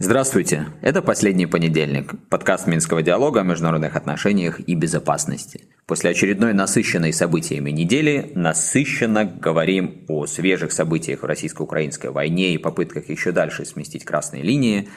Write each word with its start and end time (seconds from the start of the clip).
Здравствуйте, 0.00 0.66
это 0.80 1.02
«Последний 1.02 1.46
понедельник», 1.46 2.14
подкаст 2.30 2.66
Минского 2.66 3.02
диалога 3.02 3.40
о 3.40 3.44
международных 3.44 3.94
отношениях 3.94 4.58
и 4.60 4.74
безопасности. 4.74 5.68
После 5.86 6.10
очередной 6.10 6.54
насыщенной 6.54 7.12
событиями 7.12 7.70
недели 7.70 8.32
насыщенно 8.34 9.24
говорим 9.24 10.04
о 10.08 10.26
свежих 10.26 10.72
событиях 10.72 11.22
в 11.22 11.26
российско-украинской 11.26 12.10
войне 12.10 12.54
и 12.54 12.58
попытках 12.58 13.08
еще 13.08 13.32
дальше 13.32 13.64
сместить 13.64 14.04
красные 14.04 14.42
линии, 14.42 14.88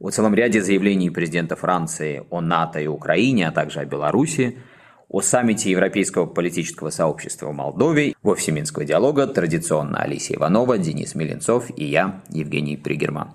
о 0.00 0.10
целом 0.10 0.34
ряде 0.34 0.62
заявлений 0.62 1.10
президента 1.10 1.54
Франции 1.54 2.24
о 2.30 2.40
НАТО 2.40 2.80
и 2.80 2.86
Украине, 2.86 3.48
а 3.48 3.52
также 3.52 3.80
о 3.80 3.84
Беларуси, 3.84 4.58
о 5.08 5.22
саммите 5.22 5.70
Европейского 5.70 6.26
политического 6.26 6.90
сообщества 6.90 7.48
в 7.48 7.52
Молдове, 7.52 8.14
в 8.22 8.28
офисе 8.28 8.52
Минского 8.52 8.84
диалога 8.84 9.26
традиционно 9.26 10.02
Алисия 10.02 10.36
Иванова, 10.36 10.78
Денис 10.78 11.14
Миленцов 11.14 11.66
и 11.76 11.84
я, 11.84 12.20
Евгений 12.30 12.76
Пригерман. 12.76 13.30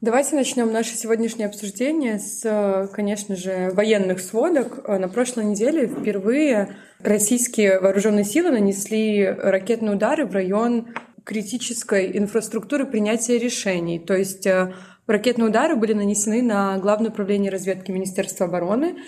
Давайте 0.00 0.36
начнем 0.36 0.72
наше 0.72 0.94
сегодняшнее 0.94 1.46
обсуждение 1.46 2.20
с, 2.20 2.88
конечно 2.94 3.34
же, 3.34 3.72
военных 3.72 4.20
сводок. 4.20 4.86
На 4.86 5.08
прошлой 5.08 5.46
неделе 5.46 5.88
впервые 5.88 6.76
российские 7.00 7.80
вооруженные 7.80 8.24
силы 8.24 8.52
нанесли 8.52 9.26
ракетные 9.26 9.96
удары 9.96 10.24
в 10.24 10.32
район 10.32 10.86
критической 11.24 12.16
инфраструктуры 12.16 12.86
принятия 12.86 13.38
решений. 13.38 13.98
То 13.98 14.14
есть 14.14 14.46
э, 14.46 14.72
ракетные 15.08 15.48
удары 15.48 15.74
были 15.74 15.92
нанесены 15.92 16.42
на 16.42 16.78
Главное 16.78 17.10
управление 17.10 17.50
разведки 17.50 17.90
Министерства 17.90 18.46
обороны. 18.46 18.98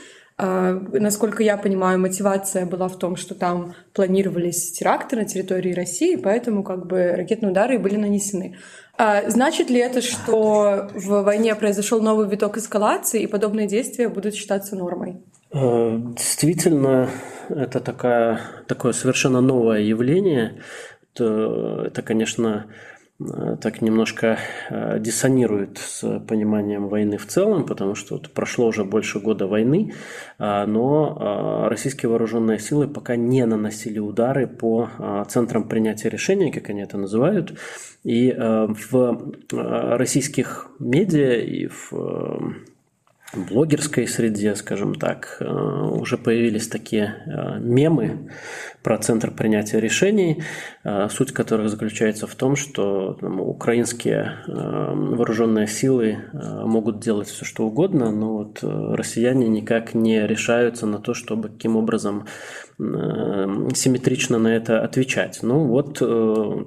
Э, 0.40 0.80
насколько 0.92 1.42
я 1.42 1.56
понимаю, 1.58 1.98
мотивация 1.98 2.64
была 2.64 2.88
в 2.88 2.98
том, 2.98 3.16
что 3.16 3.34
там 3.34 3.74
планировались 3.92 4.72
теракты 4.72 5.16
на 5.16 5.24
территории 5.26 5.74
России, 5.74 6.16
поэтому 6.16 6.62
как 6.62 6.86
бы 6.86 7.12
ракетные 7.14 7.50
удары 7.50 7.78
были 7.78 7.96
нанесены. 7.96 8.56
А 8.96 9.28
значит 9.28 9.68
ли 9.68 9.78
это, 9.78 10.00
что 10.00 10.88
в 10.94 11.22
войне 11.22 11.54
произошел 11.54 12.00
новый 12.00 12.28
виток 12.28 12.56
эскалации 12.56 13.22
и 13.22 13.26
подобные 13.26 13.66
действия 13.66 14.08
будут 14.08 14.34
считаться 14.34 14.76
нормой? 14.76 15.22
Э, 15.52 15.98
действительно, 16.16 17.10
это 17.50 17.80
такая, 17.80 18.40
такое 18.66 18.92
совершенно 18.92 19.42
новое 19.42 19.80
явление. 19.80 20.62
Это, 21.14 21.84
это 21.88 22.00
конечно, 22.00 22.66
так 23.60 23.82
немножко 23.82 24.38
э, 24.70 24.98
диссонирует 24.98 25.78
с 25.78 26.20
пониманием 26.20 26.88
войны 26.88 27.18
в 27.18 27.26
целом, 27.26 27.66
потому 27.66 27.94
что 27.94 28.14
вот 28.14 28.30
прошло 28.30 28.68
уже 28.68 28.84
больше 28.84 29.20
года 29.20 29.46
войны, 29.46 29.92
а, 30.38 30.66
но 30.66 31.64
э, 31.64 31.68
российские 31.68 32.08
вооруженные 32.08 32.58
силы 32.58 32.88
пока 32.88 33.16
не 33.16 33.44
наносили 33.44 33.98
удары 33.98 34.46
по 34.46 34.88
центрам 35.28 35.68
принятия 35.68 36.08
решений, 36.08 36.50
как 36.50 36.70
они 36.70 36.82
это 36.82 36.96
называют. 36.96 37.58
И 38.04 38.32
в 38.32 39.34
российских 39.50 40.70
медиа 40.78 41.40
и 41.40 41.66
в 41.66 41.92
блогерской 43.34 44.08
среде, 44.08 44.54
скажем 44.56 44.94
так, 44.94 45.36
э, 45.40 45.44
уже 45.44 46.18
появились 46.18 46.68
такие 46.68 47.22
э, 47.26 47.58
мемы 47.60 48.30
про 48.82 48.98
центр 48.98 49.30
принятия 49.30 49.80
решений, 49.80 50.42
э, 50.84 51.08
суть 51.10 51.32
которых 51.32 51.68
заключается 51.68 52.26
в 52.26 52.34
том, 52.34 52.56
что 52.56 53.14
там, 53.20 53.40
украинские 53.40 54.38
вооруженные 54.46 55.66
силы 55.66 56.18
могут 56.32 57.00
делать 57.00 57.28
все, 57.28 57.44
что 57.44 57.66
угодно, 57.66 58.10
но 58.10 58.38
вот 58.38 58.58
россияне 58.62 59.48
никак 59.48 59.94
не 59.94 60.26
решаются 60.26 60.86
на 60.86 60.98
то, 60.98 61.14
чтобы 61.14 61.48
каким 61.48 61.76
образом 61.76 62.26
симметрично 62.78 64.38
на 64.38 64.48
это 64.48 64.82
отвечать. 64.82 65.40
Ну 65.42 65.66
вот 65.66 65.98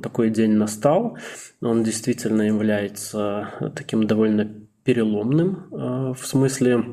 такой 0.02 0.30
день 0.30 0.52
настал, 0.52 1.18
он 1.62 1.84
действительно 1.84 2.44
является 2.44 3.50
таким 3.76 4.06
довольно 4.06 4.63
переломным 4.84 5.68
э, 5.72 6.14
в 6.14 6.26
смысле 6.26 6.84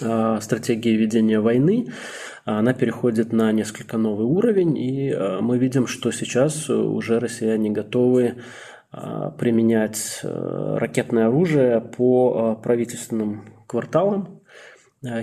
э, 0.00 0.38
стратегии 0.40 0.96
ведения 0.96 1.40
войны. 1.40 1.92
Она 2.44 2.72
переходит 2.72 3.32
на 3.32 3.52
несколько 3.52 3.98
новый 3.98 4.26
уровень, 4.26 4.76
и 4.76 5.10
э, 5.10 5.40
мы 5.40 5.58
видим, 5.58 5.86
что 5.86 6.10
сейчас 6.10 6.68
уже 6.70 7.18
россияне 7.18 7.70
готовы 7.70 8.36
применять 9.38 10.20
ракетное 10.24 11.28
оружие 11.28 11.80
по 11.80 12.56
правительственным 12.56 13.44
кварталам 13.68 14.40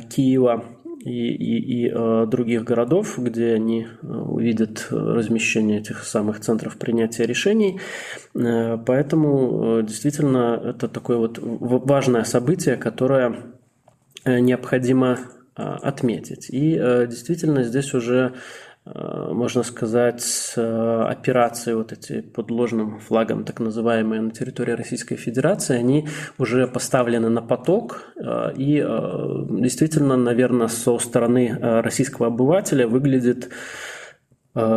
Киева 0.09 0.63
и, 0.99 1.29
и, 1.29 1.85
и 1.85 1.91
э, 1.93 2.25
других 2.27 2.63
городов, 2.63 3.17
где 3.17 3.53
они 3.53 3.87
э, 3.87 4.07
увидят 4.07 4.87
размещение 4.89 5.79
этих 5.79 6.03
самых 6.03 6.39
центров 6.39 6.77
принятия 6.77 7.25
решений. 7.25 7.79
Э, 8.35 8.77
поэтому 8.77 9.79
э, 9.79 9.83
действительно 9.83 10.61
это 10.63 10.87
такое 10.87 11.17
вот 11.17 11.39
важное 11.39 12.23
событие, 12.23 12.77
которое 12.77 13.37
э, 14.25 14.39
необходимо 14.39 15.19
э, 15.55 15.61
отметить. 15.61 16.49
И 16.49 16.77
э, 16.79 17.07
действительно 17.07 17.63
здесь 17.63 17.93
уже 17.93 18.33
Э, 18.33 18.66
можно 18.93 19.63
сказать, 19.63 20.53
э, 20.55 21.05
операции 21.09 21.73
вот 21.73 21.91
эти 21.91 22.21
под 22.21 22.51
ложным 22.51 22.99
флагом, 22.99 23.43
так 23.43 23.59
называемые, 23.59 24.21
на 24.21 24.31
территории 24.31 24.71
Российской 24.71 25.15
Федерации, 25.15 25.77
они 25.77 26.07
уже 26.37 26.67
поставлены 26.67 27.29
на 27.29 27.41
поток, 27.41 28.13
э, 28.15 28.53
и 28.55 28.77
действительно, 29.49 30.17
наверное, 30.17 30.67
со 30.67 30.97
стороны 30.99 31.57
российского 31.59 32.27
обывателя 32.27 32.87
выглядит 32.87 33.49
Э, 33.49 33.96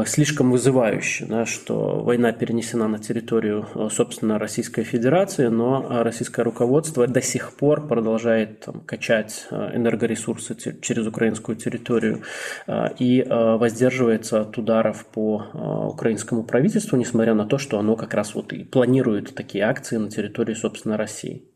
слишком 0.07 0.51
вызывающе, 0.51 1.27
да, 1.27 1.47
что 1.47 2.01
война 2.01 2.33
перенесена 2.33 2.89
на 2.89 2.99
территорию, 2.99 3.67
э, 3.75 3.89
собственно, 3.91 4.39
Российской 4.39 4.85
Федерации, 4.85 5.47
но 5.47 5.83
э, 5.83 6.03
российское 6.03 6.43
руководство 6.43 7.07
до 7.07 7.23
сих 7.23 7.53
пор 7.55 7.87
продолжает 7.87 8.61
там, 8.61 8.81
качать 8.81 9.47
энергоресурсы 9.51 10.57
через 10.81 11.07
украинскую 11.07 11.57
территорию 11.57 12.23
и 12.99 13.25
воздерживается 13.29 14.43
от 14.43 14.59
ударов 14.59 15.07
по 15.07 15.91
украинскому 15.93 16.45
правительству, 16.45 16.97
несмотря 16.97 17.35
на 17.35 17.47
то, 17.47 17.59
что 17.59 17.79
оно 17.79 17.97
как 17.97 18.15
раз 18.15 18.35
вот 18.35 18.53
и 18.53 18.65
планирует 18.65 19.35
такие 19.35 19.65
акции 19.65 19.97
на 19.97 20.11
территории, 20.11 20.55
собственно, 20.55 20.97
России. 20.97 21.50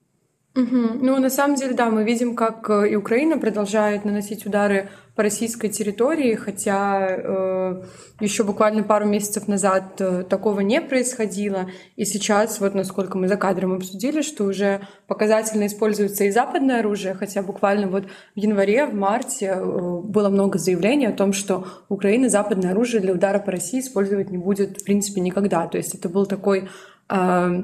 Угу. 0.57 1.01
Ну, 1.03 1.19
на 1.19 1.31
самом 1.31 1.57
деле, 1.57 1.75
да, 1.75 1.91
мы 1.91 2.05
видим, 2.05 2.37
как 2.37 2.71
и 2.71 2.95
Украина 2.95 3.39
продолжает 3.39 4.05
наносить 4.05 4.47
удары 4.47 4.89
по 5.17 5.23
российской 5.23 5.69
территории, 5.69 6.35
хотя 6.35 7.09
э, 7.09 7.83
еще 8.21 8.45
буквально 8.45 8.85
пару 8.85 9.05
месяцев 9.05 9.49
назад 9.49 10.01
э, 10.01 10.23
такого 10.23 10.61
не 10.61 10.81
происходило. 10.81 11.69
И 11.97 12.05
сейчас, 12.05 12.61
вот 12.61 12.75
насколько 12.75 13.19
мы 13.19 13.27
за 13.27 13.37
кадром 13.37 13.75
обсудили, 13.75 14.23
что 14.23 14.45
уже 14.45 14.83
показательно 15.09 15.67
используется 15.67 16.25
и 16.25 16.31
западное 16.31 16.81
оружие, 16.81 17.15
хотя 17.15 17.43
буквально 17.43 17.89
вот 17.89 18.05
в 18.07 18.39
январе, 18.39 18.87
в 18.87 18.95
марте 18.95 19.57
э, 19.57 19.65
было 19.65 20.29
много 20.29 20.59
заявлений 20.59 21.07
о 21.07 21.13
том, 21.13 21.33
что 21.33 21.67
Украина 21.89 22.29
западное 22.29 22.73
оружие 22.73 23.01
для 23.01 23.13
удара 23.13 23.41
по 23.41 23.51
России 23.53 23.81
использовать 23.81 24.31
не 24.31 24.39
будет 24.39 24.81
в 24.81 24.85
принципе 24.85 25.21
никогда. 25.21 25.67
То 25.67 25.79
есть 25.79 25.95
это 25.95 26.09
был 26.09 26.27
такой 26.27 26.69
э, 27.09 27.63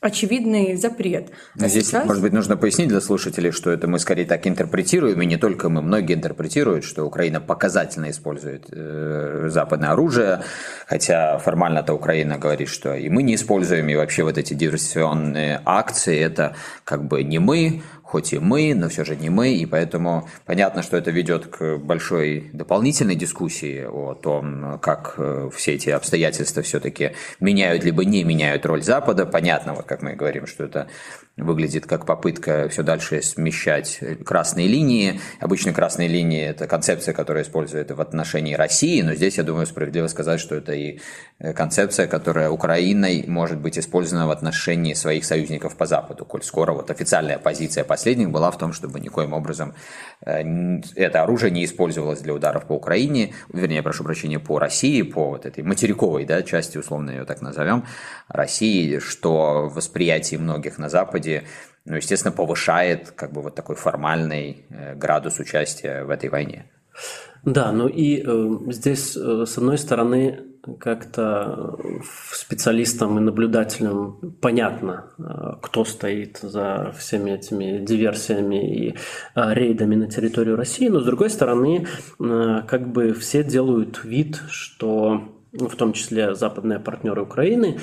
очевидный 0.00 0.76
запрет. 0.76 1.30
А 1.58 1.68
Здесь, 1.68 1.88
сейчас... 1.88 2.06
может 2.06 2.22
быть, 2.22 2.32
нужно 2.32 2.56
пояснить 2.56 2.88
для 2.88 3.02
слушателей, 3.02 3.50
что 3.50 3.70
это 3.70 3.86
мы 3.86 3.98
скорее 3.98 4.24
так 4.24 4.46
интерпретируем, 4.46 5.20
и 5.20 5.26
не 5.26 5.36
только 5.36 5.68
мы, 5.68 5.82
многие 5.82 6.14
интерпретируют, 6.14 6.84
что 6.84 7.04
Украина 7.04 7.40
показательно 7.40 8.10
использует 8.10 8.66
э, 8.72 9.48
западное 9.50 9.90
оружие, 9.90 10.42
хотя 10.86 11.38
формально-то 11.38 11.92
Украина 11.92 12.38
говорит, 12.38 12.68
что 12.68 12.94
и 12.94 13.10
мы 13.10 13.22
не 13.22 13.34
используем, 13.34 13.88
и 13.90 13.94
вообще 13.94 14.22
вот 14.22 14.38
эти 14.38 14.54
диверсионные 14.54 15.60
акции, 15.66 16.18
это 16.18 16.56
как 16.84 17.06
бы 17.06 17.22
не 17.22 17.38
мы, 17.38 17.82
хоть 18.10 18.32
и 18.32 18.40
мы, 18.40 18.74
но 18.74 18.88
все 18.88 19.04
же 19.04 19.14
не 19.14 19.30
мы, 19.30 19.54
и 19.54 19.66
поэтому 19.66 20.28
понятно, 20.44 20.82
что 20.82 20.96
это 20.96 21.12
ведет 21.12 21.46
к 21.46 21.76
большой 21.76 22.50
дополнительной 22.52 23.14
дискуссии 23.14 23.86
о 23.88 24.14
том, 24.14 24.80
как 24.80 25.14
э, 25.16 25.48
все 25.54 25.74
эти 25.74 25.90
обстоятельства 25.90 26.62
все-таки 26.64 27.12
меняют 27.38 27.84
либо 27.84 28.04
не 28.04 28.24
меняют 28.24 28.66
роль 28.66 28.82
Запада. 28.82 29.26
Понятно, 29.26 29.74
вот 29.74 29.86
как 29.86 30.02
мы 30.02 30.14
говорим, 30.14 30.48
что 30.48 30.64
это 30.64 30.88
выглядит 31.42 31.86
как 31.86 32.06
попытка 32.06 32.68
все 32.68 32.82
дальше 32.82 33.22
смещать 33.22 34.00
красные 34.24 34.68
линии. 34.68 35.20
Обычно 35.40 35.72
красные 35.72 36.08
линии– 36.08 36.42
это 36.46 36.66
концепция, 36.66 37.14
которая 37.14 37.44
используется 37.44 37.94
в 37.94 38.00
отношении 38.00 38.54
России, 38.54 39.02
но 39.02 39.14
здесь, 39.14 39.38
я 39.38 39.44
думаю, 39.44 39.66
справедливо 39.66 40.06
сказать, 40.06 40.40
что 40.40 40.54
это 40.54 40.72
и 40.72 41.00
концепция, 41.54 42.06
которая 42.06 42.50
Украиной 42.50 43.24
может 43.26 43.58
быть 43.58 43.78
использована 43.78 44.26
в 44.26 44.30
отношении 44.30 44.94
своих 44.94 45.24
союзников 45.24 45.76
по 45.76 45.86
Западу, 45.86 46.24
коль 46.24 46.42
скоро 46.42 46.72
вот 46.72 46.90
официальная 46.90 47.38
позиция 47.38 47.84
последних 47.84 48.30
была 48.30 48.50
в 48.50 48.58
том, 48.58 48.72
чтобы 48.72 49.00
никоим 49.00 49.32
образом 49.32 49.74
э, 50.24 50.80
это 50.96 51.22
оружие 51.22 51.50
не 51.50 51.64
использовалось 51.64 52.20
для 52.20 52.34
ударов 52.34 52.66
по 52.66 52.74
Украине, 52.74 53.32
вернее, 53.52 53.82
прошу 53.82 54.04
прощения, 54.04 54.38
по 54.38 54.58
России, 54.58 55.02
по 55.02 55.30
вот 55.30 55.46
этой 55.46 55.64
материковой 55.64 56.24
да, 56.24 56.42
части, 56.42 56.78
условно 56.78 57.10
ее 57.10 57.24
так 57.24 57.40
назовем, 57.40 57.84
России, 58.28 58.98
что 58.98 59.68
в 59.68 59.74
восприятии 59.74 60.36
многих 60.36 60.78
на 60.78 60.88
Западе 60.88 61.29
Западе, 61.30 61.44
ну, 61.84 61.96
естественно, 61.96 62.32
повышает 62.32 63.10
как 63.12 63.32
бы 63.32 63.42
вот 63.42 63.54
такой 63.54 63.76
формальный 63.76 64.64
э, 64.70 64.94
градус 64.94 65.38
участия 65.38 66.04
в 66.04 66.10
этой 66.10 66.28
войне. 66.28 66.66
Да, 67.44 67.72
ну 67.72 67.88
и 67.88 68.22
э, 68.24 68.72
здесь, 68.72 69.16
э, 69.16 69.44
с 69.46 69.56
одной 69.56 69.78
стороны, 69.78 70.40
как-то 70.78 71.78
специалистам 72.34 73.16
и 73.16 73.22
наблюдателям 73.22 74.36
понятно, 74.42 75.06
э, 75.18 75.22
кто 75.62 75.86
стоит 75.86 76.38
за 76.42 76.92
всеми 76.98 77.30
этими 77.30 77.78
диверсиями 77.78 78.88
и 78.88 78.90
э, 78.90 79.54
рейдами 79.54 79.94
на 79.94 80.06
территорию 80.06 80.56
России, 80.56 80.88
но 80.88 81.00
с 81.00 81.04
другой 81.04 81.30
стороны, 81.30 81.86
как 82.18 82.92
бы 82.92 83.14
все 83.14 83.42
делают 83.42 84.04
вид, 84.04 84.42
что 84.50 85.39
в 85.52 85.76
том 85.76 85.92
числе 85.92 86.34
западные 86.34 86.78
партнеры 86.78 87.22
Украины, 87.22 87.80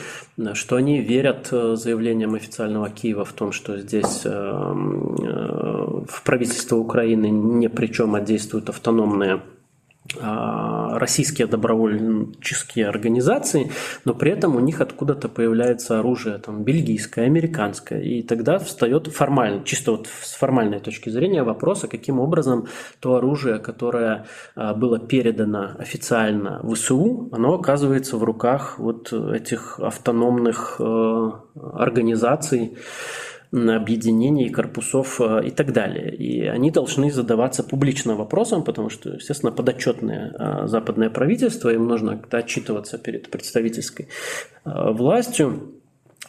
что 0.53 0.75
они 0.75 1.01
верят 1.01 1.47
заявлениям 1.47 2.35
официального 2.35 2.89
Киева 2.89 3.25
в 3.25 3.33
том, 3.33 3.51
что 3.51 3.77
здесь 3.77 4.23
в 4.23 6.23
правительство 6.23 6.77
Украины 6.77 7.29
ни 7.29 7.67
при 7.67 7.87
чем, 7.87 8.15
а 8.15 8.21
действуют 8.21 8.69
автономные 8.69 9.41
российские 10.15 11.47
добровольческие 11.47 12.87
организации, 12.87 13.71
но 14.05 14.13
при 14.13 14.31
этом 14.31 14.55
у 14.55 14.59
них 14.59 14.81
откуда-то 14.81 15.29
появляется 15.29 15.99
оружие 15.99 16.37
там, 16.37 16.63
бельгийское, 16.63 17.25
американское, 17.25 18.01
и 18.01 18.21
тогда 18.21 18.59
встает 18.59 19.07
формально, 19.07 19.63
чисто 19.63 19.91
вот 19.91 20.07
с 20.07 20.33
формальной 20.33 20.79
точки 20.79 21.09
зрения 21.09 21.43
вопрос, 21.43 21.83
а 21.83 21.87
каким 21.87 22.19
образом 22.19 22.67
то 22.99 23.15
оружие, 23.15 23.59
которое 23.59 24.25
а, 24.55 24.73
было 24.73 24.99
передано 24.99 25.71
официально 25.77 26.59
в 26.63 26.73
ВСУ, 26.73 27.29
оно 27.31 27.53
оказывается 27.55 28.17
в 28.17 28.23
руках 28.23 28.79
вот 28.79 29.11
этих 29.11 29.79
автономных 29.79 30.77
э, 30.79 31.31
организаций, 31.73 32.77
объединений, 33.51 34.49
корпусов 34.49 35.21
э, 35.21 35.47
и 35.47 35.51
так 35.51 35.71
далее. 35.73 36.13
И 36.15 36.45
они 36.45 36.71
должны 36.71 37.11
задаваться 37.11 37.63
публично 37.63 38.15
вопросом, 38.15 38.63
потому 38.63 38.89
что, 38.89 39.11
естественно, 39.11 39.51
подотчетное 39.51 40.33
э, 40.37 40.67
западное 40.67 41.09
правительство, 41.09 41.69
им 41.69 41.87
нужно 41.87 42.19
отчитываться 42.31 42.97
перед 42.97 43.29
представительской 43.31 44.07
э, 44.65 44.91
властью. 44.91 45.73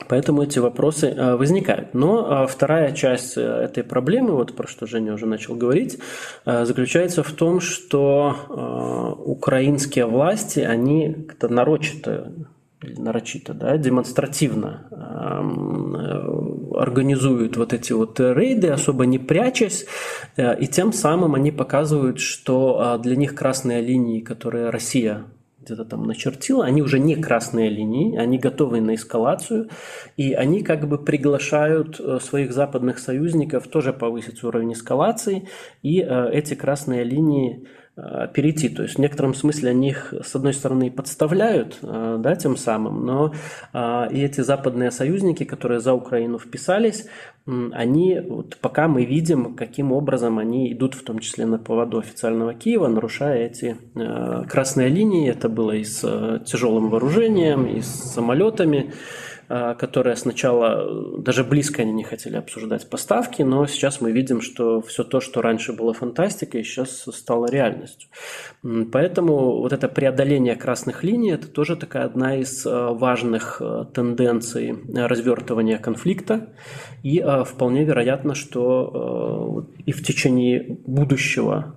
Поэтому 0.09 0.44
эти 0.44 0.61
вопросы 0.61 1.12
возникают. 1.12 1.93
Но 1.93 2.47
вторая 2.47 2.93
часть 2.93 3.37
этой 3.37 3.82
проблемы, 3.82 4.37
вот 4.37 4.55
про 4.55 4.69
что 4.69 4.87
Женя 4.87 5.12
уже 5.12 5.26
начал 5.26 5.56
говорить, 5.56 5.99
заключается 6.44 7.25
в 7.25 7.32
том, 7.32 7.59
что 7.59 9.17
украинские 9.25 10.06
власти, 10.06 10.61
они 10.61 11.14
как-то 11.26 11.49
нарочито 11.49 12.32
нарочито, 12.83 13.55
да, 13.55 13.77
демонстративно 13.77 14.87
э, 14.91 16.77
организуют 16.79 17.57
вот 17.57 17.73
эти 17.73 17.93
вот 17.93 18.21
рейды, 18.21 18.69
особо 18.69 19.07
не 19.07 19.19
прячась, 19.19 19.87
э, 20.37 20.59
и 20.59 20.67
тем 20.67 20.93
самым 20.93 21.35
они 21.35 21.51
показывают, 21.51 22.21
что 22.21 22.79
а, 22.81 22.99
для 22.99 23.17
них 23.17 23.35
красные 23.35 23.81
линии, 23.81 24.21
которые 24.21 24.71
Россия 24.71 25.25
где-то 25.61 25.85
там 25.85 26.05
начертила, 26.05 26.65
они 26.65 26.81
уже 26.81 26.99
не 26.99 27.17
красные 27.17 27.69
линии, 27.69 28.17
они 28.17 28.39
готовы 28.39 28.81
на 28.81 28.95
эскалацию, 28.95 29.69
и 30.17 30.33
они 30.33 30.63
как 30.63 30.89
бы 30.89 30.99
приглашают 30.99 32.01
э, 32.01 32.21
своих 32.23 32.53
западных 32.53 33.01
союзников 33.01 33.67
тоже 33.67 33.93
повысить 33.93 34.45
уровень 34.45 34.73
эскалации, 34.73 35.49
и 35.83 35.99
эти 35.99 36.55
красные 36.55 37.05
линии 37.05 37.67
Э, 37.88 37.88
перейти. 38.35 38.69
То 38.69 38.83
есть 38.83 38.97
в 38.97 38.99
некотором 38.99 39.35
смысле 39.35 39.71
они 39.71 39.89
их, 39.91 40.15
с 40.23 40.35
одной 40.37 40.55
стороны, 40.55 40.91
подставляют, 40.91 41.79
э, 41.83 42.17
да, 42.21 42.37
тем 42.37 42.56
самым, 42.56 43.05
но 43.05 43.33
э, 43.73 44.09
и 44.12 44.23
эти 44.23 44.41
западные 44.41 44.91
союзники, 44.91 45.45
которые 45.45 45.81
за 45.81 45.95
Украину 45.95 46.39
вписались, 46.39 47.06
они, 47.47 48.21
вот 48.21 48.59
пока 48.61 48.89
мы 48.89 49.06
видим, 49.06 49.55
каким 49.55 49.93
образом 49.93 50.39
они 50.39 50.71
идут, 50.73 50.95
в 50.95 51.03
том 51.03 51.19
числе 51.19 51.47
на 51.47 51.59
поводу 51.59 51.99
официального 51.99 52.53
Киева, 52.53 52.89
нарушая 52.89 53.47
эти 53.47 53.77
красные 53.95 54.89
линии. 54.89 55.31
Это 55.31 55.49
было 55.49 55.73
и 55.73 55.83
с 55.83 56.00
тяжелым 56.45 56.91
вооружением, 56.91 57.67
и 57.67 57.81
с 57.81 57.87
самолетами. 57.87 58.93
А, 59.50 59.75
которые 59.75 60.15
сначала 60.17 61.17
э, 61.17 61.21
даже 61.23 61.43
близко 61.43 61.81
они 61.81 61.93
не 61.93 62.05
хотели 62.05 62.37
обсуждать 62.37 62.91
поставки, 62.91 63.41
но 63.41 63.67
сейчас 63.67 64.03
мы 64.03 64.12
видим, 64.12 64.43
что 64.43 64.83
все 64.83 65.05
то, 65.05 65.21
что 65.21 65.41
раньше 65.41 65.73
было 65.73 65.95
фантастикой, 65.95 66.65
сейчас 66.65 67.05
стало 67.11 67.50
реальностью. 67.50 68.11
Поэтому 68.93 69.61
вот 69.61 69.73
это 69.73 69.89
преодоление 69.89 70.55
красных 70.55 71.03
линий– 71.03 71.31
это 71.33 71.49
тоже 71.49 71.77
такая 71.77 72.05
одна 72.05 72.37
из 72.37 72.67
э, 72.67 72.71
важных 72.71 73.62
э, 73.62 73.87
тенденций 73.95 74.75
развертывания 74.95 75.79
конфликта. 75.79 76.50
И 77.03 77.25
вполне 77.47 77.85
вероятно, 77.85 78.35
что 78.35 79.67
и 79.87 79.93
в 79.93 80.03
течение 80.03 80.79
будущего 80.85 81.77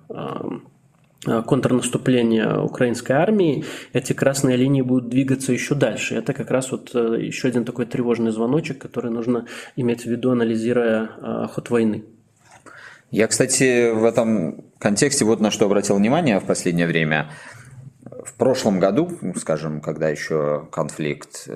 контрнаступления 1.24 2.58
украинской 2.58 3.12
армии, 3.12 3.64
эти 3.92 4.12
красные 4.12 4.56
линии 4.56 4.82
будут 4.82 5.08
двигаться 5.08 5.52
еще 5.52 5.74
дальше. 5.74 6.16
Это 6.16 6.32
как 6.32 6.50
раз 6.50 6.72
вот 6.72 6.90
э, 6.94 7.18
еще 7.20 7.48
один 7.48 7.64
такой 7.64 7.86
тревожный 7.86 8.32
звоночек, 8.32 8.78
который 8.78 9.10
нужно 9.10 9.46
иметь 9.76 10.02
в 10.02 10.06
виду, 10.06 10.32
анализируя 10.32 11.10
э, 11.16 11.46
ход 11.52 11.70
войны. 11.70 12.04
Я, 13.12 13.28
кстати, 13.28 13.92
в 13.92 14.04
этом 14.04 14.64
контексте 14.78 15.24
вот 15.24 15.40
на 15.40 15.50
что 15.50 15.66
обратил 15.66 15.96
внимание 15.96 16.40
в 16.40 16.44
последнее 16.44 16.86
время. 16.86 17.30
В 18.24 18.34
прошлом 18.34 18.80
году, 18.80 19.10
скажем, 19.36 19.80
когда 19.80 20.08
еще 20.08 20.66
конфликт 20.72 21.48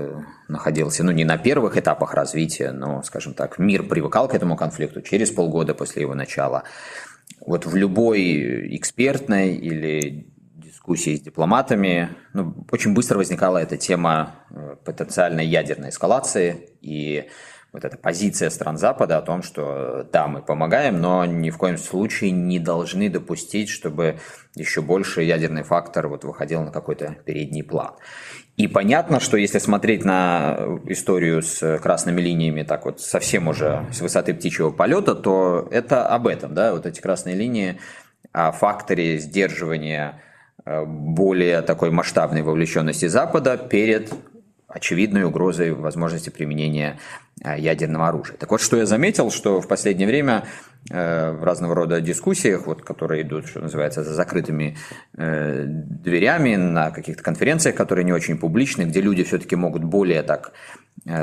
находился, 0.49 1.05
ну, 1.05 1.13
не 1.13 1.25
на 1.25 1.39
первых 1.39 1.77
этапах 1.77 2.15
развития, 2.15 2.73
но, 2.73 3.03
скажем 3.03 3.35
так, 3.35 3.59
мир 3.59 3.85
привыкал 3.85 4.29
к 4.29 4.35
этому 4.35 4.57
конфликту 4.57 5.01
через 5.01 5.31
полгода 5.31 5.75
после 5.75 6.03
его 6.03 6.15
начала 6.15 6.65
вот 7.41 7.67
в 7.67 7.77
любой 7.77 8.77
экспертной 8.77 9.55
или 9.57 10.29
дискуссии 10.55 11.17
с 11.17 11.21
дипломатами 11.21 12.11
ну, 12.33 12.55
очень 12.71 12.95
быстро 12.95 13.19
возникала 13.19 13.59
эта 13.59 13.77
тема 13.77 14.37
э, 14.51 14.77
потенциальной 14.85 15.47
ядерной 15.47 15.91
эскалации 15.91 16.71
и 16.81 17.29
вот 17.73 17.85
эта 17.85 17.99
позиция 17.99 18.49
стран 18.51 18.79
Запада 18.79 19.19
о 19.19 19.23
том, 19.23 19.43
что 19.43 20.09
да, 20.11 20.29
мы 20.29 20.41
помогаем, 20.41 21.01
но 21.01 21.27
ни 21.27 21.51
в 21.51 21.59
коем 21.59 21.77
случае 21.77 22.31
не 22.31 22.59
должны 22.59 23.11
допустить, 23.11 23.69
чтобы 23.69 24.19
еще 24.55 24.81
больше 24.81 25.23
ядерный 25.23 25.63
фактор 25.63 26.09
вот 26.09 26.25
выходил 26.25 26.63
на 26.63 26.71
какой-то 26.71 27.17
передний 27.27 27.63
план. 27.63 27.95
И 28.57 28.69
понятно, 28.69 29.21
что 29.21 29.37
если 29.37 29.59
смотреть 29.59 30.05
на 30.05 30.57
историю 30.87 31.43
с 31.43 31.79
красными 31.79 32.23
линиями 32.23 32.63
так 32.63 32.87
вот 32.87 33.01
совсем 33.01 33.49
уже 33.49 33.87
с 33.93 34.01
высоты 34.01 34.33
птичьего 34.33 34.71
полета, 34.71 35.15
то 35.15 35.69
это 35.71 36.09
об 36.09 36.27
этом, 36.27 36.55
да, 36.55 36.73
вот 36.73 36.87
эти 36.87 37.01
красные 37.01 37.37
линии 37.37 37.79
о 38.33 38.53
факторе 38.53 39.19
сдерживания 39.19 40.23
э, 40.65 40.85
более 40.87 41.61
такой 41.61 41.91
масштабной 41.91 42.43
вовлеченности 42.43 43.07
Запада 43.07 43.59
перед 43.59 44.13
очевидной 44.77 45.25
угрозой 45.25 45.73
возможности 45.73 46.31
применения 46.31 46.99
э, 47.43 47.59
ядерного 47.59 48.09
оружия. 48.09 48.37
Так 48.37 48.51
вот, 48.51 48.61
что 48.61 48.77
я 48.77 48.87
заметил, 48.87 49.31
что 49.31 49.61
в 49.61 49.69
последнее 49.69 50.07
время 50.07 50.45
Э, 50.91 51.33
в 51.33 51.43
разного 51.43 51.75
рода 51.75 52.01
дискуссиях, 52.01 52.67
вот, 52.67 52.83
которые 52.83 53.23
идут, 53.23 53.49
что 53.49 53.61
называется, 53.61 54.05
за 54.05 54.15
закрытыми 54.15 54.77
э, 55.17 55.65
дверями, 55.67 56.55
на 56.55 56.91
каких-то 56.93 57.25
конференциях, 57.25 57.75
которые 57.75 58.05
не 58.05 58.13
очень 58.13 58.39
публичны, 58.39 58.83
где 58.83 59.01
люди 59.01 59.25
все-таки 59.25 59.57
могут 59.57 59.83
более 59.83 60.23
так 60.23 60.53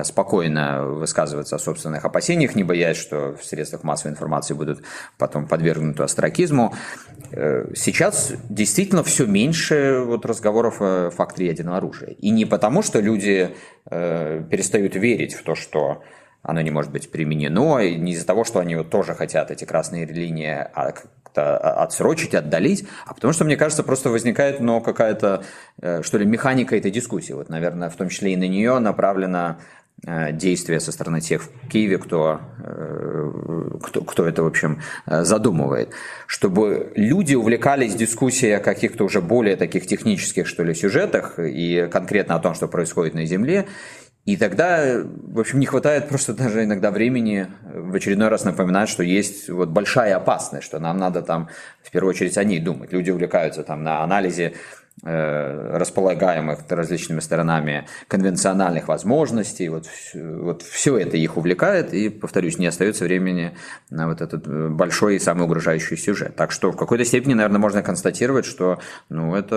спокойно 0.03 0.85
высказываться 0.85 1.55
о 1.57 1.59
собственных 1.59 2.05
опасениях, 2.05 2.55
не 2.55 2.63
боясь, 2.63 2.97
что 2.97 3.35
в 3.35 3.43
средствах 3.43 3.83
массовой 3.83 4.11
информации 4.11 4.53
будут 4.53 4.83
потом 5.17 5.47
подвергнуты 5.47 6.03
астракизму. 6.03 6.73
Э, 7.31 7.69
сейчас 7.75 8.33
действительно 8.49 9.03
все 9.03 9.25
меньше 9.25 10.01
вот 10.05 10.25
разговоров 10.25 10.77
о 10.79 11.09
факторе 11.09 11.47
ядерного 11.47 11.77
оружия. 11.77 12.11
И 12.11 12.29
не 12.29 12.45
потому, 12.45 12.81
что 12.81 12.99
люди 12.99 13.55
э, 13.89 14.43
перестают 14.49 14.95
верить 14.95 15.33
в 15.33 15.43
то, 15.43 15.55
что 15.55 16.03
оно 16.43 16.61
не 16.61 16.71
может 16.71 16.91
быть 16.91 17.09
применено, 17.11 17.79
и 17.79 17.95
не 17.95 18.13
из-за 18.13 18.25
того, 18.25 18.43
что 18.43 18.59
они 18.59 18.75
вот 18.75 18.89
тоже 18.89 19.15
хотят 19.15 19.49
эти 19.49 19.65
красные 19.65 20.05
линии 20.05 20.67
а 20.73 20.93
как-то 21.33 21.57
отсрочить, 21.57 22.35
отдалить, 22.35 22.85
а 23.05 23.13
потому 23.13 23.33
что, 23.33 23.45
мне 23.45 23.57
кажется, 23.57 23.83
просто 23.83 24.09
возникает 24.09 24.59
ну, 24.59 24.81
какая-то, 24.81 25.43
э, 25.81 26.01
что 26.03 26.17
ли, 26.17 26.25
механика 26.25 26.75
этой 26.75 26.91
дискуссии. 26.91 27.33
Вот, 27.33 27.49
наверное, 27.49 27.89
в 27.89 27.95
том 27.95 28.09
числе 28.09 28.33
и 28.33 28.37
на 28.37 28.47
нее 28.47 28.79
направлено 28.79 29.57
э, 30.05 30.31
действие 30.31 30.79
со 30.79 30.91
стороны 30.91 31.21
тех 31.21 31.43
в 31.43 31.69
Киеве, 31.69 31.97
кто, 31.97 32.39
э, 32.63 33.31
кто, 33.81 34.01
кто 34.01 34.27
это, 34.27 34.43
в 34.43 34.47
общем, 34.47 34.81
задумывает. 35.07 35.89
Чтобы 36.27 36.91
люди 36.95 37.35
увлекались 37.35 37.95
дискуссией 37.95 38.53
о 38.53 38.59
каких-то 38.59 39.03
уже 39.03 39.21
более 39.21 39.55
таких 39.55 39.87
технических, 39.87 40.47
что 40.47 40.63
ли, 40.63 40.75
сюжетах 40.75 41.39
и 41.39 41.89
конкретно 41.91 42.35
о 42.35 42.39
том, 42.39 42.53
что 42.53 42.67
происходит 42.67 43.15
на 43.15 43.25
Земле, 43.25 43.65
и 44.25 44.37
тогда, 44.37 45.03
в 45.03 45.39
общем, 45.39 45.59
не 45.59 45.65
хватает 45.65 46.07
просто 46.07 46.33
даже 46.33 46.63
иногда 46.63 46.91
времени 46.91 47.47
в 47.61 47.93
очередной 47.93 48.29
раз 48.29 48.45
напоминать, 48.45 48.87
что 48.87 49.03
есть 49.03 49.49
вот 49.49 49.69
большая 49.69 50.15
опасность, 50.15 50.65
что 50.65 50.79
нам 50.79 50.97
надо 50.97 51.21
там 51.21 51.49
в 51.81 51.91
первую 51.91 52.11
очередь 52.11 52.37
о 52.37 52.43
ней 52.45 52.59
думать. 52.59 52.93
Люди 52.93 53.11
увлекаются 53.11 53.63
там 53.63 53.83
на 53.83 54.01
анализе 54.01 54.53
располагаемых 55.03 56.59
различными 56.69 57.19
сторонами 57.19 57.85
конвенциональных 58.07 58.87
возможностей. 58.87 59.67
Вот, 59.69 59.87
вот 60.13 60.61
все 60.61 60.97
это 60.97 61.17
их 61.17 61.35
увлекает, 61.37 61.93
и, 61.93 62.09
повторюсь, 62.09 62.57
не 62.57 62.67
остается 62.67 63.03
времени 63.03 63.55
на 63.89 64.07
вот 64.07 64.21
этот 64.21 64.47
э, 64.47 64.69
большой 64.69 65.17
и 65.17 65.19
самый 65.19 65.43
угрожающий 65.43 65.97
сюжет. 65.97 66.35
Так 66.35 66.51
что 66.51 66.71
в 66.71 66.77
какой-то 66.77 67.03
степени, 67.03 67.33
наверное, 67.33 67.59
можно 67.59 67.81
констатировать, 67.81 68.45
что 68.45 68.79
ну, 69.09 69.35
это 69.35 69.55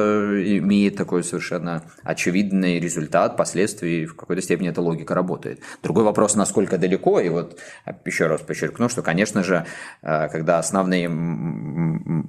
имеет 0.59 0.97
такой 0.97 1.23
совершенно 1.23 1.83
очевидный 2.03 2.81
результат, 2.81 3.37
последствий, 3.37 4.03
и 4.03 4.07
в 4.07 4.17
какой-то 4.17 4.43
степени 4.43 4.71
эта 4.71 4.81
логика 4.81 5.15
работает. 5.15 5.61
Другой 5.83 6.05
вопрос, 6.05 6.35
насколько 6.35 6.76
далеко, 6.76 7.21
и 7.21 7.29
вот 7.29 7.59
еще 8.05 8.26
раз 8.26 8.41
подчеркну, 8.41 8.88
что, 8.88 9.03
конечно 9.03 9.45
же, 9.45 9.65
э, 10.03 10.29
когда 10.29 10.59
основные 10.59 11.09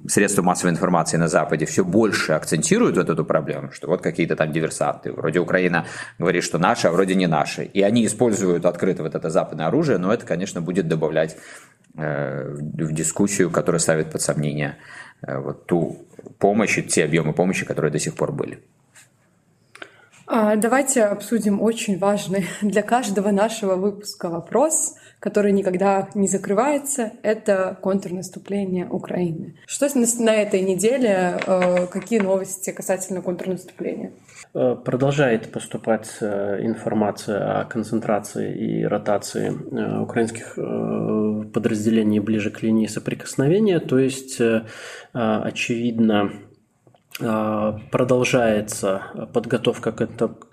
средства 0.06 0.42
массовой 0.42 0.70
информации 0.70 1.16
на 1.16 1.28
Западе 1.28 1.66
все 1.66 1.84
больше 1.84 2.32
акцентируют 2.32 2.96
вот 2.96 3.07
эту 3.08 3.24
проблему, 3.24 3.72
что 3.72 3.88
вот 3.88 4.02
какие-то 4.02 4.36
там 4.36 4.52
диверсанты, 4.52 5.12
вроде 5.12 5.40
Украина 5.40 5.86
говорит, 6.18 6.44
что 6.44 6.58
наши, 6.58 6.88
а 6.88 6.90
вроде 6.90 7.14
не 7.14 7.26
наши, 7.26 7.64
и 7.64 7.82
они 7.82 8.06
используют 8.06 8.64
открыто 8.64 9.02
вот 9.02 9.14
это 9.14 9.30
западное 9.30 9.66
оружие, 9.66 9.98
но 9.98 10.12
это, 10.12 10.26
конечно, 10.26 10.60
будет 10.60 10.88
добавлять 10.88 11.36
э, 11.96 12.54
в 12.54 12.92
дискуссию, 12.92 13.50
которая 13.50 13.80
ставит 13.80 14.10
под 14.10 14.22
сомнение 14.22 14.76
э, 15.26 15.38
вот 15.38 15.66
ту 15.66 16.06
помощь 16.38 16.78
и 16.78 16.82
те 16.82 17.04
объемы 17.04 17.32
помощи, 17.32 17.64
которые 17.64 17.92
до 17.92 17.98
сих 17.98 18.14
пор 18.14 18.32
были. 18.32 18.58
А, 20.30 20.56
давайте 20.56 21.04
обсудим 21.04 21.62
очень 21.62 21.98
важный 21.98 22.44
для 22.62 22.82
каждого 22.82 23.30
нашего 23.30 23.76
выпуска 23.76 24.28
вопрос, 24.28 24.94
который 25.20 25.52
никогда 25.52 26.10
не 26.14 26.28
закрывается. 26.28 27.12
Это 27.22 27.78
контрнаступление 27.80 28.86
Украины. 28.86 29.56
Что 29.66 29.88
на 30.18 30.34
этой 30.34 30.60
неделе? 30.60 31.38
Э, 31.46 31.86
какие 31.86 32.18
новости 32.20 32.72
касательно 32.72 33.22
контрнаступления? 33.22 34.12
Э, 34.52 34.76
продолжает 34.76 35.50
поступать 35.50 36.10
э, 36.20 36.58
информация 36.60 37.60
о 37.60 37.64
концентрации 37.64 38.54
и 38.54 38.84
ротации 38.84 39.48
украинских 40.02 40.56
подразделений 41.54 42.18
ближе 42.18 42.50
к 42.50 42.62
линии 42.62 42.86
соприкосновения. 42.86 43.80
То 43.80 43.98
есть, 43.98 44.40
очевидно, 45.12 46.32
продолжается 47.18 49.02
подготовка 49.32 49.92
к, 49.92 50.00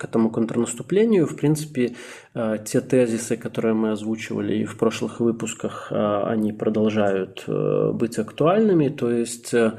этому 0.03 0.31
контрнаступлению. 0.31 1.27
В 1.27 1.35
принципе, 1.35 1.91
а, 1.91 2.24
те 2.65 2.81
тезисы, 2.81 3.37
которые 3.37 3.73
мы 3.73 3.91
озвучивали 3.91 4.55
и 4.57 4.65
в 4.65 4.77
прошлых 4.77 5.21
выпусках, 5.21 5.87
а, 5.91 6.27
они 6.27 6.51
продолжают 6.51 7.45
э, 7.47 7.91
быть 7.93 8.19
актуальными. 8.19 8.89
То 8.89 9.09
есть 9.09 9.53
э, 9.53 9.71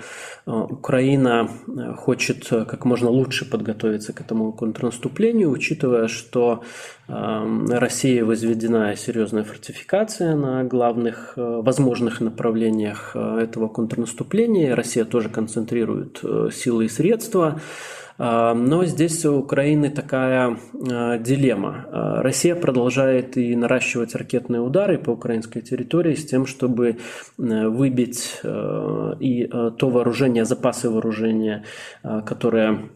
Украина 0.47 1.51
хочет 1.97 2.49
как 2.49 2.87
можно 2.87 3.11
лучше 3.11 3.45
подготовиться 3.45 4.15
к 4.15 4.23
этому 4.23 4.53
контрнаступлению, 4.53 5.51
учитывая, 5.51 6.09
что 6.09 6.63
России 7.09 8.21
возведена 8.23 8.97
серьезная 8.97 9.45
фортификация 9.45 10.35
на 10.35 10.65
главных 10.65 11.35
э, 11.37 11.61
возможных 11.63 12.21
направлениях 12.23 13.15
этого 13.15 13.69
контрнаступления. 13.69 14.75
Россия 14.75 15.05
тоже 15.05 15.29
концентрирует 15.29 16.23
силы 16.53 16.87
и 16.87 16.89
средства. 16.89 17.61
Но 18.19 18.85
здесь 18.85 19.25
у 19.25 19.37
Украины 19.39 19.91
такая 19.91 20.59
дилемма. 20.73 21.87
Россия 22.23 22.55
продолжает 22.55 23.37
и 23.37 23.55
наращивать 23.55 24.15
ракетные 24.15 24.61
удары 24.61 24.99
по 24.99 25.11
украинской 25.11 25.61
территории 25.61 26.15
с 26.15 26.25
тем, 26.25 26.47
чтобы 26.47 26.99
выбить 27.37 28.41
и 28.43 29.51
то 29.79 29.91
вооружение, 29.91 30.45
запасы 30.45 30.89
вооружения, 30.89 31.65
которые 32.03 32.91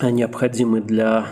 необходимы 0.00 0.80
для 0.80 1.26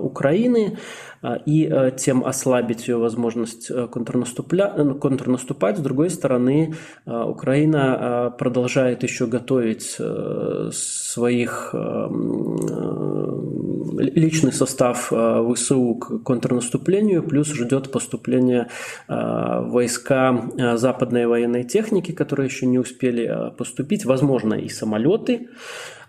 Украины. 0.00 0.78
А, 1.22 1.36
и 1.36 1.68
э, 1.70 1.92
тем 1.96 2.24
ослабить 2.24 2.88
ее 2.88 2.96
возможность 2.96 3.70
э, 3.70 3.86
контрнаступля... 3.86 4.72
Э, 4.76 4.94
контрнаступать. 4.94 5.78
С 5.78 5.80
другой 5.80 6.10
стороны, 6.10 6.74
Украина 7.06 8.34
продолжает 8.38 9.02
еще 9.02 9.26
готовить 9.26 9.98
своих 10.72 11.74
личный 13.98 14.52
состав 14.52 15.12
ВСУ 15.54 15.94
к 15.94 16.22
контрнаступлению, 16.22 17.22
плюс 17.22 17.48
ждет 17.52 17.90
поступления 17.90 18.68
войска 19.08 20.44
западной 20.74 21.26
военной 21.26 21.64
техники, 21.64 22.12
которые 22.12 22.46
еще 22.46 22.66
не 22.66 22.78
успели 22.78 23.52
поступить, 23.56 24.04
возможно, 24.04 24.54
и 24.54 24.68
самолеты. 24.68 25.48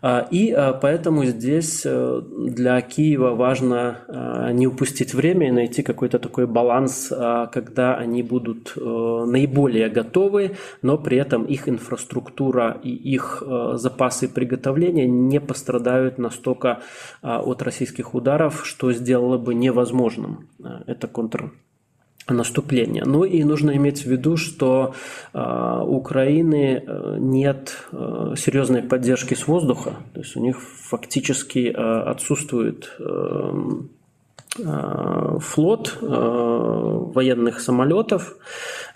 А, 0.06 0.28
и 0.30 0.52
а, 0.52 0.74
поэтому 0.74 1.24
здесь 1.24 1.84
э, 1.86 2.22
для 2.50 2.82
Киева 2.82 3.36
важно 3.36 4.00
а, 4.10 4.52
не 4.52 4.68
упустить 4.68 5.14
время 5.14 5.48
и 5.48 5.52
найти 5.52 5.82
какой-то 5.82 6.20
такой 6.20 6.46
баланс, 6.46 7.08
когда 7.54 7.96
они 7.96 8.22
будут 8.22 8.74
э, 8.76 8.82
наиболее 8.82 9.88
готовы, 9.88 10.58
но 10.82 10.98
при 10.98 11.18
этом 11.18 11.46
их 11.46 11.70
инфраструктура 11.70 12.78
и 12.84 12.90
их 12.90 13.42
э, 13.46 13.74
запасы 13.76 14.28
приготовления 14.28 15.08
не 15.08 15.40
пострадают 15.40 16.18
настолько 16.18 16.82
от 17.22 17.62
российских 17.62 18.14
ударов, 18.14 18.66
что 18.66 18.92
сделало 18.92 19.38
бы 19.38 19.54
невозможным 19.54 20.50
это 20.86 21.08
контр 21.08 21.54
наступления. 22.30 23.04
Ну 23.06 23.24
и 23.24 23.44
нужно 23.44 23.76
иметь 23.76 24.04
в 24.04 24.10
виду, 24.10 24.38
что 24.38 24.94
э, 25.34 25.40
у 25.40 25.98
Украины 25.98 26.84
э, 26.86 27.18
нет 27.20 27.78
э, 27.92 28.36
серьезной 28.38 28.82
поддержки 28.82 29.34
с 29.34 29.48
воздуха, 29.48 29.94
то 30.14 30.22
есть 30.22 30.36
у 30.36 30.40
них 30.40 30.62
фактически 30.62 31.68
отсутствует 31.74 32.98
флот 35.40 35.98
военных 36.02 37.60
самолетов, 37.60 38.36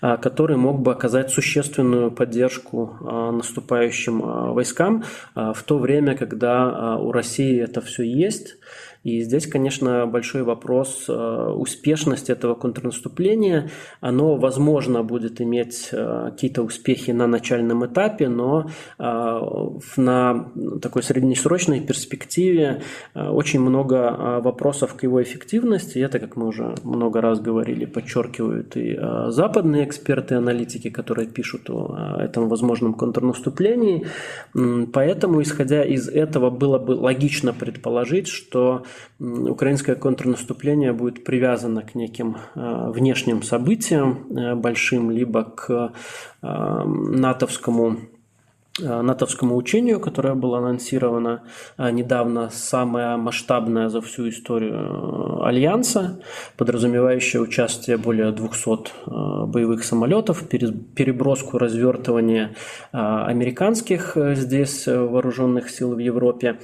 который 0.00 0.56
мог 0.56 0.80
бы 0.80 0.92
оказать 0.92 1.30
существенную 1.30 2.12
поддержку 2.12 2.96
наступающим 3.32 4.20
войскам 4.52 5.02
в 5.34 5.60
то 5.64 5.78
время, 5.78 6.16
когда 6.16 6.96
у 6.98 7.10
России 7.10 7.60
это 7.60 7.80
все 7.80 8.04
есть. 8.04 8.56
И 9.04 9.20
здесь, 9.22 9.46
конечно, 9.46 10.06
большой 10.06 10.42
вопрос 10.42 11.06
э, 11.08 11.12
успешности 11.12 12.32
этого 12.32 12.54
контрнаступления. 12.54 13.70
Оно, 14.00 14.36
возможно, 14.36 15.02
будет 15.02 15.40
иметь 15.40 15.90
э, 15.92 16.30
какие-то 16.30 16.62
успехи 16.62 17.12
на 17.12 17.26
начальном 17.26 17.86
этапе, 17.86 18.28
но 18.28 18.68
э, 18.98 19.40
на 19.96 20.50
такой 20.82 21.02
среднесрочной 21.02 21.80
перспективе 21.80 22.82
очень 23.14 23.60
много 23.60 24.40
вопросов 24.40 24.94
к 24.94 25.04
его 25.04 25.22
эффективности. 25.22 25.98
Это, 25.98 26.18
как 26.18 26.36
мы 26.36 26.48
уже 26.48 26.74
много 26.82 27.20
раз 27.20 27.40
говорили, 27.40 27.84
подчеркивают 27.84 28.76
и 28.76 28.98
западные 29.28 29.84
эксперты, 29.84 30.34
аналитики, 30.34 30.90
которые 30.90 31.28
пишут 31.28 31.70
о 31.70 32.16
этом 32.20 32.48
возможном 32.48 32.94
контрнаступлении. 32.94 34.06
Поэтому, 34.92 35.42
исходя 35.42 35.84
из 35.84 36.08
этого, 36.08 36.50
было 36.50 36.78
бы 36.78 36.92
логично 36.92 37.52
предположить, 37.52 38.28
что 38.28 38.84
украинское 39.18 39.96
контрнаступление 39.96 40.92
будет 40.92 41.24
привязано 41.24 41.82
к 41.82 41.94
неким 41.94 42.36
э, 42.54 42.90
внешним 42.90 43.42
событиям 43.42 44.26
э, 44.30 44.54
большим, 44.54 45.10
либо 45.10 45.44
к 45.44 45.92
э, 46.42 46.84
натовскому 46.84 47.98
натовскому 48.80 49.56
учению, 49.56 49.98
которое 49.98 50.34
было 50.34 50.58
анонсировано 50.58 51.42
недавно, 51.78 52.48
самое 52.48 53.16
масштабное 53.16 53.88
за 53.88 54.00
всю 54.00 54.28
историю 54.28 55.44
Альянса, 55.44 56.22
подразумевающее 56.56 57.42
участие 57.42 57.96
более 57.96 58.30
200 58.30 59.46
боевых 59.48 59.82
самолетов, 59.82 60.48
переброску 60.48 61.58
развертывания 61.58 62.54
американских 62.92 64.16
здесь 64.16 64.86
вооруженных 64.86 65.70
сил 65.70 65.96
в 65.96 65.98
Европе. 65.98 66.60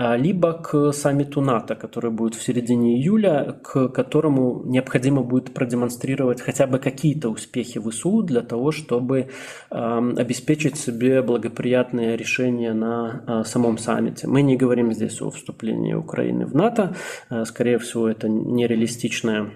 А, 0.00 0.16
либо 0.16 0.52
к 0.52 0.92
саммиту 0.92 1.40
НАТО, 1.40 1.74
который 1.74 2.12
будет 2.12 2.36
в 2.36 2.42
середине 2.42 3.00
июля, 3.00 3.58
к 3.64 3.88
которому 3.88 4.62
необходимо 4.64 5.22
будет 5.22 5.52
продемонстрировать 5.52 6.40
хотя 6.40 6.68
бы 6.68 6.78
какие-то 6.78 7.30
успехи 7.30 7.80
ВСУ 7.80 8.22
для 8.22 8.42
того, 8.42 8.70
чтобы 8.70 9.28
обеспечить 9.70 10.76
себе 10.76 11.20
благоприятные 11.20 12.16
решения 12.16 12.74
на 12.74 13.24
а, 13.26 13.44
самом 13.44 13.76
саммите. 13.76 14.28
Мы 14.28 14.42
не 14.42 14.56
говорим 14.56 14.92
здесь 14.92 15.20
о 15.20 15.30
вступлении 15.30 15.94
Украины 15.94 16.46
в 16.46 16.54
НАТО, 16.54 16.94
а, 17.28 17.44
скорее 17.44 17.78
всего, 17.78 18.08
это 18.08 18.28
нереалистичная 18.28 19.50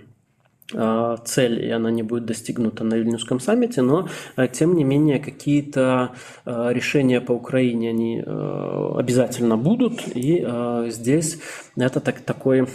цель, 1.24 1.64
и 1.64 1.70
она 1.70 1.90
не 1.90 2.02
будет 2.02 2.24
достигнута 2.24 2.84
на 2.84 2.94
Вильнюсском 2.94 3.40
саммите, 3.40 3.82
но 3.82 4.08
а, 4.36 4.46
тем 4.48 4.74
не 4.74 4.84
менее 4.84 5.18
какие-то 5.18 6.12
а, 6.44 6.70
решения 6.70 7.20
по 7.20 7.32
Украине 7.32 7.90
они 7.90 8.22
обязательно 8.22 9.56
будут, 9.56 10.02
и 10.14 10.46
здесь 10.88 11.40
это 11.76 12.00
так, 12.00 12.20
такой 12.20 12.66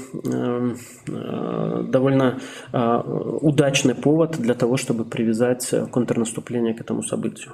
довольно 1.08 2.40
удачный 3.42 3.96
повод 3.96 4.38
для 4.38 4.54
того, 4.54 4.78
чтобы 4.78 5.06
привязать 5.06 5.74
контрнаступление 5.92 6.74
к 6.74 6.82
этому 6.82 7.04
событию. 7.04 7.54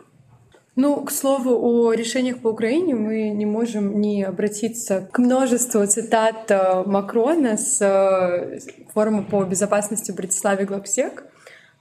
Ну, 0.75 1.03
к 1.03 1.11
слову, 1.11 1.55
о 1.61 1.93
решениях 1.93 2.39
по 2.39 2.47
Украине 2.47 2.95
мы 2.95 3.29
не 3.29 3.45
можем 3.45 4.01
не 4.01 4.23
обратиться 4.23 5.07
к 5.11 5.19
множеству 5.19 5.85
цитат 5.85 6.49
э, 6.49 6.83
Макрона 6.87 7.57
с 7.57 7.79
э, 7.79 8.59
форума 8.91 9.21
по 9.21 9.43
безопасности 9.43 10.11
в 10.11 10.15
Братиславе 10.15 10.65
Глобсек. 10.65 11.25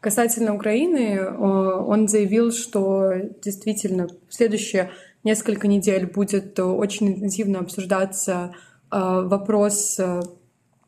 Касательно 0.01 0.55
Украины, 0.55 1.15
э, 1.15 1.27
он 1.27 2.07
заявил, 2.07 2.53
что 2.53 3.15
действительно 3.43 4.09
в 4.29 4.35
следующие 4.35 4.91
несколько 5.25 5.69
недель 5.69 6.05
будет 6.07 6.59
очень 6.59 7.09
интенсивно 7.09 7.61
обсуждаться 7.61 8.55
вопрос 8.91 9.99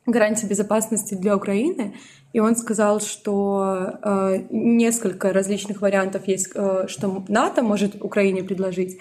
гарантии 0.04 0.44
безопасности 0.44 1.14
для 1.14 1.34
Украины, 1.36 1.94
и 2.34 2.40
он 2.40 2.56
сказал, 2.56 3.00
что 3.00 3.92
э, 4.02 4.40
несколько 4.50 5.32
различных 5.32 5.80
вариантов 5.80 6.26
есть, 6.26 6.50
э, 6.52 6.86
что 6.88 7.24
НАТО 7.28 7.62
может 7.62 8.02
Украине 8.02 8.42
предложить. 8.42 8.98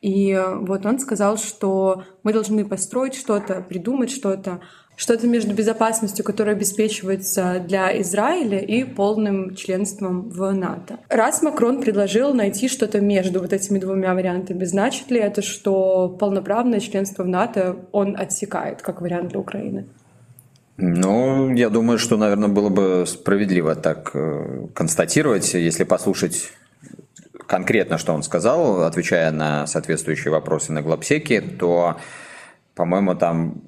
И 0.00 0.30
э, 0.30 0.54
вот 0.54 0.86
он 0.86 1.00
сказал, 1.00 1.36
что 1.36 2.04
мы 2.22 2.32
должны 2.32 2.64
построить 2.64 3.16
что-то, 3.16 3.60
придумать 3.68 4.12
что-то, 4.12 4.60
что-то 4.94 5.26
между 5.26 5.52
безопасностью, 5.52 6.24
которая 6.24 6.54
обеспечивается 6.54 7.58
для 7.58 8.00
Израиля, 8.02 8.60
и 8.60 8.84
полным 8.84 9.56
членством 9.56 10.28
в 10.28 10.52
НАТО. 10.52 11.00
Раз 11.08 11.42
Макрон 11.42 11.82
предложил 11.82 12.34
найти 12.34 12.68
что-то 12.68 13.00
между 13.00 13.40
вот 13.40 13.52
этими 13.52 13.80
двумя 13.80 14.14
вариантами, 14.14 14.64
значит 14.64 15.10
ли 15.10 15.18
это, 15.18 15.42
что 15.42 16.08
полноправное 16.20 16.78
членство 16.78 17.24
в 17.24 17.28
НАТО 17.28 17.78
он 17.90 18.16
отсекает 18.16 18.80
как 18.80 19.00
вариант 19.00 19.30
для 19.30 19.40
Украины? 19.40 19.88
Ну, 20.78 21.54
я 21.54 21.70
думаю, 21.70 21.98
что, 21.98 22.16
наверное, 22.16 22.48
было 22.48 22.68
бы 22.68 23.04
справедливо 23.06 23.74
так 23.74 24.10
э, 24.12 24.66
констатировать, 24.74 25.54
если 25.54 25.84
послушать 25.84 26.52
конкретно, 27.46 27.96
что 27.96 28.12
он 28.12 28.22
сказал, 28.22 28.82
отвечая 28.82 29.30
на 29.30 29.66
соответствующие 29.66 30.32
вопросы 30.32 30.72
на 30.72 30.82
Глобсеке, 30.82 31.40
то, 31.40 31.98
по-моему, 32.74 33.14
там 33.14 33.62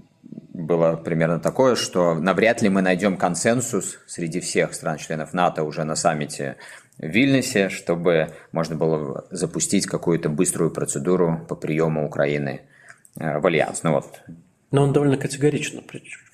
было 0.52 0.96
примерно 0.96 1.38
такое, 1.38 1.76
что 1.76 2.14
навряд 2.14 2.60
ли 2.62 2.68
мы 2.68 2.82
найдем 2.82 3.16
консенсус 3.16 4.00
среди 4.06 4.40
всех 4.40 4.74
стран-членов 4.74 5.32
НАТО 5.32 5.62
уже 5.62 5.84
на 5.84 5.94
саммите 5.94 6.56
в 6.98 7.06
Вильнюсе, 7.06 7.68
чтобы 7.68 8.32
можно 8.52 8.74
было 8.74 9.24
запустить 9.30 9.86
какую-то 9.86 10.28
быструю 10.28 10.70
процедуру 10.70 11.46
по 11.48 11.54
приему 11.54 12.04
Украины 12.04 12.62
э, 13.18 13.38
в 13.38 13.46
Альянс. 13.46 13.82
Ну 13.82 13.92
вот, 13.92 14.20
но 14.70 14.82
он 14.82 14.92
довольно 14.92 15.16
категорично, 15.16 15.82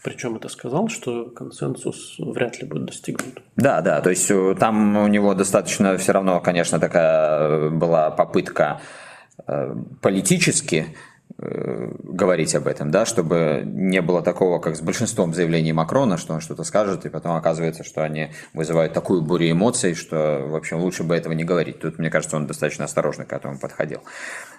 причем 0.03 0.37
это 0.37 0.49
сказал, 0.49 0.89
что 0.89 1.27
консенсус 1.27 2.17
вряд 2.19 2.61
ли 2.61 2.67
будет 2.67 2.87
достигнут. 2.87 3.43
Да, 3.57 3.81
да, 3.81 4.01
то 4.01 4.11
есть 4.11 4.31
э, 4.31 4.55
там 4.59 4.97
у 4.97 5.07
него 5.07 5.35
достаточно 5.35 5.97
все 5.99 6.13
равно, 6.13 6.41
конечно, 6.41 6.79
такая 6.79 7.71
была 7.71 8.11
попытка 8.11 8.81
э, 9.47 9.75
политически 10.01 10.95
Э, 11.37 11.91
говорить 12.05 12.55
об 12.55 12.69
этом, 12.69 12.93
да, 12.93 13.05
чтобы 13.05 13.63
не 13.67 14.01
было 14.01 14.23
такого, 14.23 14.61
как 14.61 14.77
с 14.77 14.81
большинством 14.81 15.35
заявлений 15.35 15.73
Макрона, 15.73 16.17
что 16.17 16.33
он 16.33 16.41
что-то 16.41 16.63
скажет, 16.63 17.07
и 17.07 17.09
потом 17.09 17.33
оказывается, 17.33 17.83
что 17.83 18.05
они 18.05 18.31
вызывают 18.53 18.93
такую 18.93 19.21
бурю 19.21 19.51
эмоций, 19.51 19.95
что, 19.95 20.45
в 20.47 20.55
общем, 20.55 20.79
лучше 20.79 21.03
бы 21.03 21.17
этого 21.17 21.33
не 21.33 21.43
говорить. 21.43 21.81
Тут, 21.81 21.99
мне 21.99 22.09
кажется, 22.09 22.37
он 22.37 22.47
достаточно 22.47 22.85
осторожно 22.85 23.25
к 23.25 23.33
этому 23.33 23.59
подходил. 23.59 24.03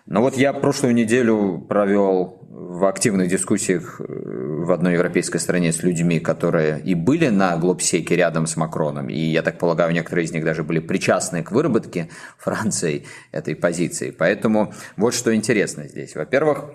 Но 0.05 0.21
вот 0.21 0.37
я 0.37 0.53
прошлую 0.53 0.93
неделю 0.93 1.65
провел 1.67 2.45
в 2.55 2.85
активных 2.85 3.27
дискуссиях 3.27 3.99
э, 3.99 4.03
в 4.05 4.71
одной 4.71 4.93
европейской 4.93 5.39
стране 5.39 5.73
с 5.73 5.81
людьми, 5.83 6.19
которые 6.19 6.79
и 6.79 6.93
были 6.93 7.29
на 7.29 7.57
Глобсеке 7.57 8.15
рядом 8.15 8.45
с 8.45 8.55
Макроном, 8.55 9.09
и, 9.09 9.19
я 9.19 9.41
так 9.41 9.57
полагаю, 9.57 9.93
некоторые 9.93 10.25
из 10.25 10.31
них 10.31 10.45
даже 10.45 10.63
были 10.63 10.79
причастны 10.79 11.43
к 11.43 11.51
выработке 11.51 12.09
Франции 12.37 13.05
этой 13.31 13.55
позиции. 13.55 14.11
Поэтому 14.11 14.73
вот 14.95 15.13
что 15.13 15.35
интересно 15.35 15.87
здесь. 15.87 16.15
Во-первых, 16.15 16.71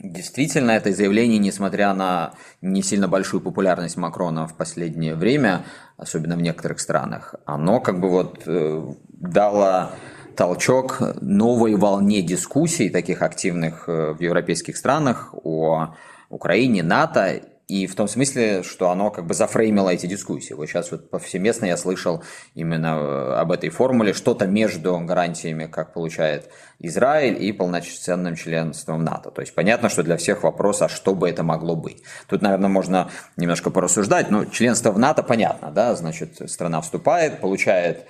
Действительно, 0.00 0.72
это 0.72 0.92
заявление, 0.92 1.38
несмотря 1.38 1.94
на 1.94 2.34
не 2.60 2.82
сильно 2.82 3.06
большую 3.06 3.40
популярность 3.40 3.96
Макрона 3.96 4.48
в 4.48 4.56
последнее 4.56 5.14
время, 5.14 5.64
особенно 5.96 6.36
в 6.36 6.42
некоторых 6.42 6.80
странах, 6.80 7.36
оно 7.46 7.80
как 7.80 8.00
бы 8.00 8.10
вот 8.10 8.42
э, 8.44 8.92
дало 9.08 9.92
толчок 10.36 11.02
новой 11.20 11.74
волне 11.76 12.22
дискуссий, 12.22 12.90
таких 12.90 13.22
активных 13.22 13.88
э, 13.88 14.12
в 14.12 14.20
европейских 14.20 14.76
странах, 14.76 15.34
о 15.42 15.94
Украине, 16.30 16.82
НАТО 16.82 17.40
и 17.66 17.86
в 17.86 17.94
том 17.94 18.08
смысле, 18.08 18.62
что 18.62 18.90
оно 18.90 19.10
как 19.10 19.26
бы 19.26 19.32
зафреймило 19.32 19.88
эти 19.88 20.06
дискуссии. 20.06 20.52
Вот 20.52 20.66
сейчас 20.66 20.90
вот 20.90 21.08
повсеместно 21.08 21.64
я 21.64 21.78
слышал 21.78 22.22
именно 22.54 22.98
э, 22.98 23.34
об 23.36 23.52
этой 23.52 23.70
формуле, 23.70 24.12
что-то 24.12 24.46
между 24.46 24.98
гарантиями, 24.98 25.66
как 25.66 25.94
получает 25.94 26.50
Израиль, 26.78 27.42
и 27.42 27.52
полноценным 27.52 28.36
членством 28.36 29.02
НАТО. 29.02 29.30
То 29.30 29.40
есть 29.40 29.54
понятно, 29.54 29.88
что 29.88 30.02
для 30.02 30.18
всех 30.18 30.42
вопрос, 30.42 30.82
а 30.82 30.88
что 30.88 31.14
бы 31.14 31.28
это 31.28 31.42
могло 31.42 31.74
быть. 31.74 32.02
Тут, 32.28 32.42
наверное, 32.42 32.68
можно 32.68 33.10
немножко 33.36 33.70
порассуждать, 33.70 34.30
но 34.30 34.44
членство 34.44 34.90
в 34.90 34.98
НАТО 34.98 35.22
понятно, 35.22 35.70
да, 35.70 35.94
значит, 35.94 36.50
страна 36.50 36.82
вступает, 36.82 37.40
получает 37.40 38.04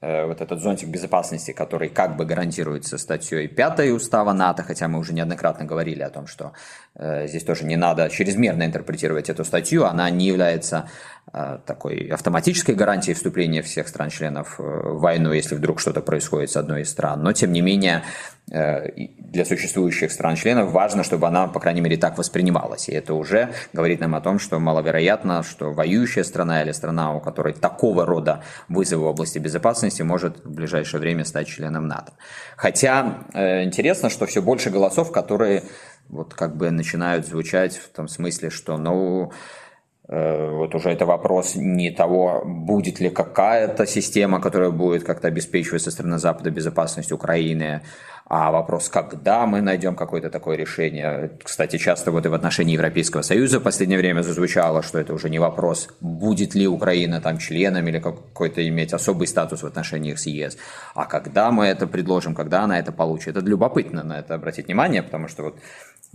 вот 0.00 0.40
этот 0.40 0.60
зонтик 0.60 0.88
безопасности, 0.88 1.52
который 1.52 1.88
как 1.88 2.16
бы 2.16 2.26
гарантируется 2.26 2.98
статьей 2.98 3.48
5 3.48 3.90
устава 3.92 4.32
НАТО, 4.32 4.62
хотя 4.62 4.88
мы 4.88 4.98
уже 4.98 5.12
неоднократно 5.12 5.64
говорили 5.64 6.02
о 6.02 6.10
том, 6.10 6.26
что 6.26 6.52
э, 6.94 7.26
здесь 7.26 7.44
тоже 7.44 7.64
не 7.64 7.76
надо 7.76 8.08
чрезмерно 8.10 8.64
интерпретировать 8.64 9.30
эту 9.30 9.44
статью, 9.44 9.84
она 9.84 10.10
не 10.10 10.26
является 10.26 10.76
э, 10.76 11.15
такой 11.32 12.08
автоматической 12.08 12.74
гарантией 12.74 13.14
вступления 13.14 13.60
всех 13.60 13.88
стран-членов 13.88 14.58
в 14.58 15.00
войну, 15.00 15.32
если 15.32 15.54
вдруг 15.54 15.80
что-то 15.80 16.00
происходит 16.00 16.50
с 16.50 16.56
одной 16.56 16.82
из 16.82 16.90
стран, 16.90 17.22
но 17.22 17.32
тем 17.32 17.52
не 17.52 17.60
менее 17.60 18.04
Э, 18.52 18.90
для 19.18 19.44
существующих 19.44 20.12
стран-членов 20.12 20.70
важно, 20.70 21.02
чтобы 21.02 21.26
она, 21.26 21.48
по 21.48 21.58
крайней 21.58 21.80
мере, 21.80 21.96
так 21.96 22.16
воспринималась. 22.16 22.88
И 22.88 22.92
это 22.92 23.14
уже 23.14 23.52
говорит 23.72 24.00
нам 24.00 24.14
о 24.14 24.20
том, 24.20 24.38
что 24.38 24.60
маловероятно, 24.60 25.42
что 25.42 25.72
воюющая 25.72 26.22
страна 26.22 26.62
или 26.62 26.70
страна, 26.70 27.12
у 27.12 27.20
которой 27.20 27.54
такого 27.54 28.06
рода 28.06 28.44
вызовы 28.68 29.02
в 29.02 29.06
области 29.06 29.40
безопасности, 29.40 30.02
может 30.02 30.44
в 30.44 30.50
ближайшее 30.50 31.00
время 31.00 31.24
стать 31.24 31.48
членом 31.48 31.88
НАТО. 31.88 32.12
Хотя 32.56 33.24
э, 33.34 33.64
интересно, 33.64 34.10
что 34.10 34.26
все 34.26 34.40
больше 34.40 34.70
голосов, 34.70 35.10
которые 35.10 35.64
вот 36.08 36.34
как 36.34 36.56
бы 36.56 36.70
начинают 36.70 37.26
звучать 37.26 37.76
в 37.76 37.88
том 37.88 38.06
смысле, 38.06 38.50
что, 38.50 38.76
ну, 38.76 39.32
э, 39.32 39.65
вот 40.08 40.74
уже 40.74 40.90
это 40.90 41.04
вопрос 41.04 41.56
не 41.56 41.90
того, 41.90 42.42
будет 42.44 43.00
ли 43.00 43.10
какая-то 43.10 43.86
система, 43.86 44.40
которая 44.40 44.70
будет 44.70 45.02
как-то 45.04 45.28
обеспечивать 45.28 45.82
со 45.82 45.90
стороны 45.90 46.18
Запада 46.18 46.50
безопасность 46.50 47.12
Украины, 47.12 47.82
а 48.28 48.50
вопрос, 48.50 48.88
когда 48.88 49.46
мы 49.46 49.60
найдем 49.60 49.94
какое-то 49.94 50.30
такое 50.30 50.56
решение. 50.56 51.30
Кстати, 51.44 51.78
часто 51.78 52.10
вот 52.10 52.26
и 52.26 52.28
в 52.28 52.34
отношении 52.34 52.74
Европейского 52.74 53.22
Союза 53.22 53.60
в 53.60 53.62
последнее 53.62 53.98
время 54.00 54.22
зазвучало, 54.22 54.82
что 54.82 54.98
это 54.98 55.14
уже 55.14 55.30
не 55.30 55.38
вопрос, 55.38 55.88
будет 56.00 56.56
ли 56.56 56.66
Украина 56.66 57.20
там 57.20 57.38
членом 57.38 57.86
или 57.86 58.00
какой-то 58.00 58.66
иметь 58.68 58.92
особый 58.92 59.28
статус 59.28 59.62
в 59.62 59.66
отношениях 59.66 60.18
с 60.18 60.26
ЕС, 60.26 60.58
а 60.94 61.04
когда 61.04 61.52
мы 61.52 61.66
это 61.66 61.86
предложим, 61.86 62.34
когда 62.34 62.62
она 62.62 62.80
это 62.80 62.90
получит. 62.90 63.36
Это 63.36 63.46
любопытно 63.46 64.02
на 64.02 64.18
это 64.18 64.34
обратить 64.34 64.66
внимание, 64.66 65.02
потому 65.02 65.28
что 65.28 65.44
вот 65.44 65.58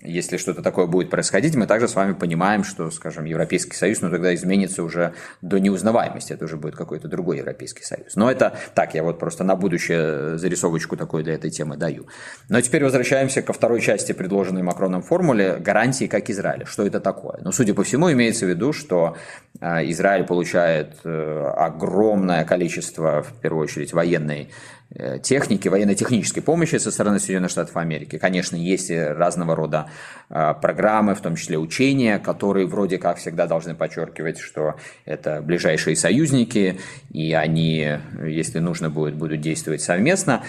если 0.04 0.38
что-то 0.38 0.62
такое 0.62 0.88
будет 0.88 1.10
происходить, 1.10 1.56
мы 1.56 1.68
также 1.68 1.88
с 1.88 1.96
вами 1.96 2.14
понимаем, 2.14 2.64
что, 2.64 2.90
скажем, 2.92 3.26
Европейский 3.26 3.76
Союз, 3.76 4.02
ну 4.02 4.10
тогда 4.10 4.34
изменится 4.34 4.84
уже 4.84 5.14
до 5.42 5.60
неузнаваемости, 5.60 6.34
это 6.34 6.46
уже 6.46 6.58
будет 6.58 6.76
какой-то 6.76 7.08
другой 7.08 7.38
Европейский 7.38 7.84
Союз. 7.84 8.16
Но 8.16 8.30
это 8.30 8.58
так, 8.74 8.96
я 8.96 9.04
вот 9.04 9.20
просто 9.20 9.44
на 9.44 9.56
будущее 9.56 10.38
зарисовочку 10.38 10.98
такую 10.98 11.24
для 11.24 11.36
этой 11.36 11.52
темы 11.52 11.78
даю. 11.78 12.08
Но 12.50 12.60
теперь 12.62 12.84
возвращаемся 12.84 13.42
ко 13.42 13.54
второй 13.54 13.82
части 13.82 14.12
предложенной 14.12 14.64
Макроном 14.64 15.02
формуле 15.02 15.58
гарантии 15.58 16.06
как 16.06 16.30
Израиля. 16.30 16.66
Что 16.66 16.86
это 16.86 17.00
такое? 17.00 17.40
Ну, 17.42 17.52
судя 17.52 17.74
по 17.74 17.84
всему, 17.84 18.12
имеется 18.12 18.46
в 18.46 18.50
виду, 18.50 18.74
что 18.74 19.18
э, 19.60 19.90
Израиль 19.92 20.26
получает 20.26 20.98
э, 21.04 21.54
огромное 21.58 22.44
количество, 22.46 23.24
в 23.24 23.34
первую 23.42 23.64
очередь, 23.64 23.94
военной 23.94 24.50
Э, 24.52 24.81
техники, 25.24 25.68
военно-технической 25.68 26.44
помощи 26.44 26.76
со 26.76 26.92
стороны 26.92 27.20
Соединенных 27.20 27.52
Штатов 27.52 27.78
Америки. 27.78 28.18
Конечно, 28.18 28.58
есть 28.58 28.92
разного 28.92 29.56
рода 29.56 29.90
э, 30.30 30.54
программы, 30.62 31.16
в 31.16 31.22
том 31.22 31.36
числе 31.36 31.58
учения, 31.58 32.20
которые 32.20 32.68
вроде 32.68 32.98
как 32.98 33.18
всегда 33.18 33.48
должны 33.48 33.74
подчеркивать, 33.74 34.40
что 34.40 34.76
это 35.06 35.42
ближайшие 35.42 35.96
союзники, 35.96 36.80
и 37.12 37.34
они, 37.34 38.00
если 38.26 38.60
нужно 38.60 38.90
будет, 38.90 39.16
будут 39.16 39.40
действовать 39.40 39.82
совместно. 39.82 40.44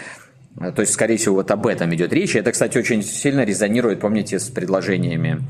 То 0.58 0.82
есть, 0.82 0.92
скорее 0.92 1.16
всего, 1.16 1.36
вот 1.36 1.50
об 1.50 1.66
этом 1.66 1.94
идет 1.94 2.12
речь. 2.12 2.36
Это, 2.36 2.52
кстати, 2.52 2.76
очень 2.76 3.02
сильно 3.02 3.44
резонирует, 3.44 4.00
помните, 4.00 4.38
с 4.38 4.50
предложениями 4.50 5.40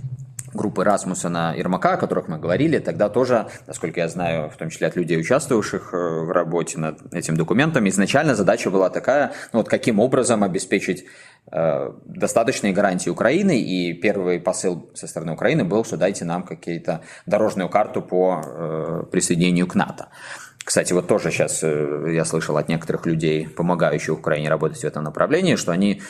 группы 0.54 0.84
Расмуссона 0.84 1.54
Ермака, 1.56 1.94
о 1.94 1.96
которых 1.96 2.28
мы 2.28 2.38
говорили, 2.38 2.78
тогда 2.78 3.08
тоже, 3.08 3.48
насколько 3.66 4.00
я 4.00 4.08
знаю, 4.08 4.50
в 4.50 4.56
том 4.56 4.70
числе 4.70 4.86
от 4.86 4.96
людей, 4.96 5.18
участвовавших 5.18 5.94
э, 5.94 5.96
в 5.96 6.30
работе 6.30 6.78
над 6.78 7.14
этим 7.14 7.36
документом, 7.36 7.88
изначально 7.88 8.34
задача 8.34 8.70
была 8.70 8.90
такая, 8.90 9.32
ну 9.52 9.60
вот 9.60 9.68
каким 9.68 9.98
образом 10.00 10.42
обеспечить 10.42 11.04
э, 11.50 11.92
достаточные 12.04 12.72
гарантии 12.72 13.10
Украины, 13.10 13.60
и 13.60 13.92
первый 13.94 14.40
посыл 14.40 14.90
со 14.94 15.06
стороны 15.06 15.32
Украины 15.32 15.64
был, 15.64 15.84
что 15.84 15.96
дайте 15.96 16.24
нам 16.24 16.42
какие-то 16.42 17.00
дорожную 17.26 17.68
карту 17.68 18.02
по 18.02 18.42
э, 18.44 19.02
присоединению 19.10 19.66
к 19.66 19.74
НАТО. 19.74 20.08
кстати, 20.64 20.92
вот 20.92 21.08
тоже 21.08 21.30
сейчас 21.30 21.62
я 21.62 22.24
слышал 22.24 22.56
от 22.56 22.68
некоторых 22.68 23.06
людей, 23.06 23.48
помогающих 23.48 24.14
Украине 24.14 24.48
работать 24.48 24.80
в 24.80 24.84
этом 24.84 25.04
направлении, 25.04 25.56
что 25.56 25.72
они 25.72 26.02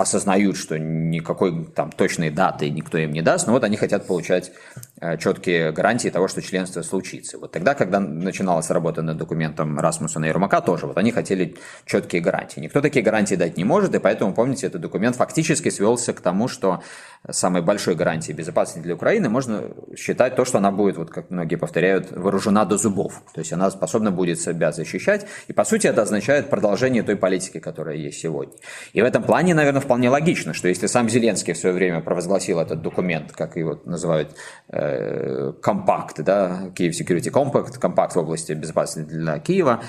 осознают, 0.00 0.56
что 0.56 0.78
никакой 0.78 1.66
там 1.66 1.92
точной 1.92 2.30
даты 2.30 2.70
никто 2.70 2.98
им 2.98 3.12
не 3.12 3.22
даст, 3.22 3.46
но 3.46 3.52
вот 3.52 3.64
они 3.64 3.76
хотят 3.76 4.06
получать 4.06 4.52
э, 5.00 5.18
четкие 5.18 5.72
гарантии 5.72 6.08
того, 6.08 6.28
что 6.28 6.40
членство 6.40 6.82
случится. 6.82 7.38
Вот 7.38 7.52
тогда, 7.52 7.74
когда 7.74 8.00
начиналась 8.00 8.70
работа 8.70 9.02
над 9.02 9.18
документом 9.18 9.78
Расмуссона 9.78 10.24
и 10.24 10.28
Ермака, 10.28 10.60
тоже 10.60 10.86
вот 10.86 10.96
они 10.96 11.12
хотели 11.12 11.56
четкие 11.84 12.22
гарантии. 12.22 12.60
Никто 12.60 12.80
такие 12.80 13.04
гарантии 13.04 13.34
дать 13.34 13.56
не 13.56 13.64
может, 13.64 13.94
и 13.94 13.98
поэтому, 13.98 14.32
помните, 14.32 14.66
этот 14.66 14.80
документ 14.80 15.16
фактически 15.16 15.68
свелся 15.68 16.12
к 16.12 16.20
тому, 16.20 16.48
что 16.48 16.82
самой 17.30 17.60
большой 17.62 17.94
гарантией 17.94 18.34
безопасности 18.34 18.82
для 18.82 18.94
Украины 18.94 19.28
можно 19.28 19.64
считать 19.96 20.36
то, 20.36 20.44
что 20.44 20.58
она 20.58 20.70
будет, 20.70 20.96
вот 20.96 21.10
как 21.10 21.30
многие 21.30 21.56
повторяют, 21.56 22.10
вооружена 22.10 22.64
до 22.64 22.78
зубов. 22.78 23.22
То 23.34 23.40
есть 23.40 23.52
она 23.52 23.70
способна 23.70 24.10
будет 24.10 24.40
себя 24.40 24.72
защищать, 24.72 25.26
и 25.48 25.52
по 25.52 25.64
сути 25.64 25.86
это 25.86 26.02
означает 26.02 26.48
продолжение 26.48 27.02
той 27.02 27.16
политики, 27.16 27.58
которая 27.58 27.96
есть 27.96 28.20
сегодня. 28.20 28.54
И 28.94 29.02
в 29.02 29.04
этом 29.04 29.22
плане, 29.22 29.54
наверное, 29.54 29.80
вполне 29.90 30.08
логично, 30.08 30.54
что 30.54 30.68
если 30.68 30.86
сам 30.86 31.08
Зеленский 31.08 31.52
в 31.52 31.56
свое 31.56 31.74
время 31.74 32.00
провозгласил 32.00 32.60
этот 32.60 32.80
документ, 32.80 33.32
как 33.32 33.56
его 33.56 33.80
называют, 33.84 34.36
э, 34.68 35.52
компакт, 35.60 36.22
да, 36.22 36.70
Киев 36.76 36.94
Security 36.94 37.32
Compact, 37.32 37.76
компакт 37.80 38.14
в 38.14 38.18
области 38.20 38.52
безопасности 38.52 39.10
для 39.10 39.40
Киева, 39.40 39.82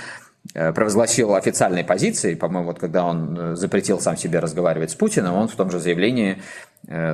э, 0.56 0.74
провозгласил 0.74 1.36
официальной 1.36 1.84
позиции, 1.84 2.34
по-моему, 2.34 2.70
вот 2.70 2.80
когда 2.80 3.06
он 3.06 3.38
э, 3.38 3.56
запретил 3.56 4.00
сам 4.00 4.18
себе 4.18 4.40
разговаривать 4.40 4.90
с 4.90 4.96
Путиным, 4.96 5.36
он 5.36 5.48
в 5.48 5.56
том 5.56 5.70
же 5.70 5.80
заявлении 5.80 6.42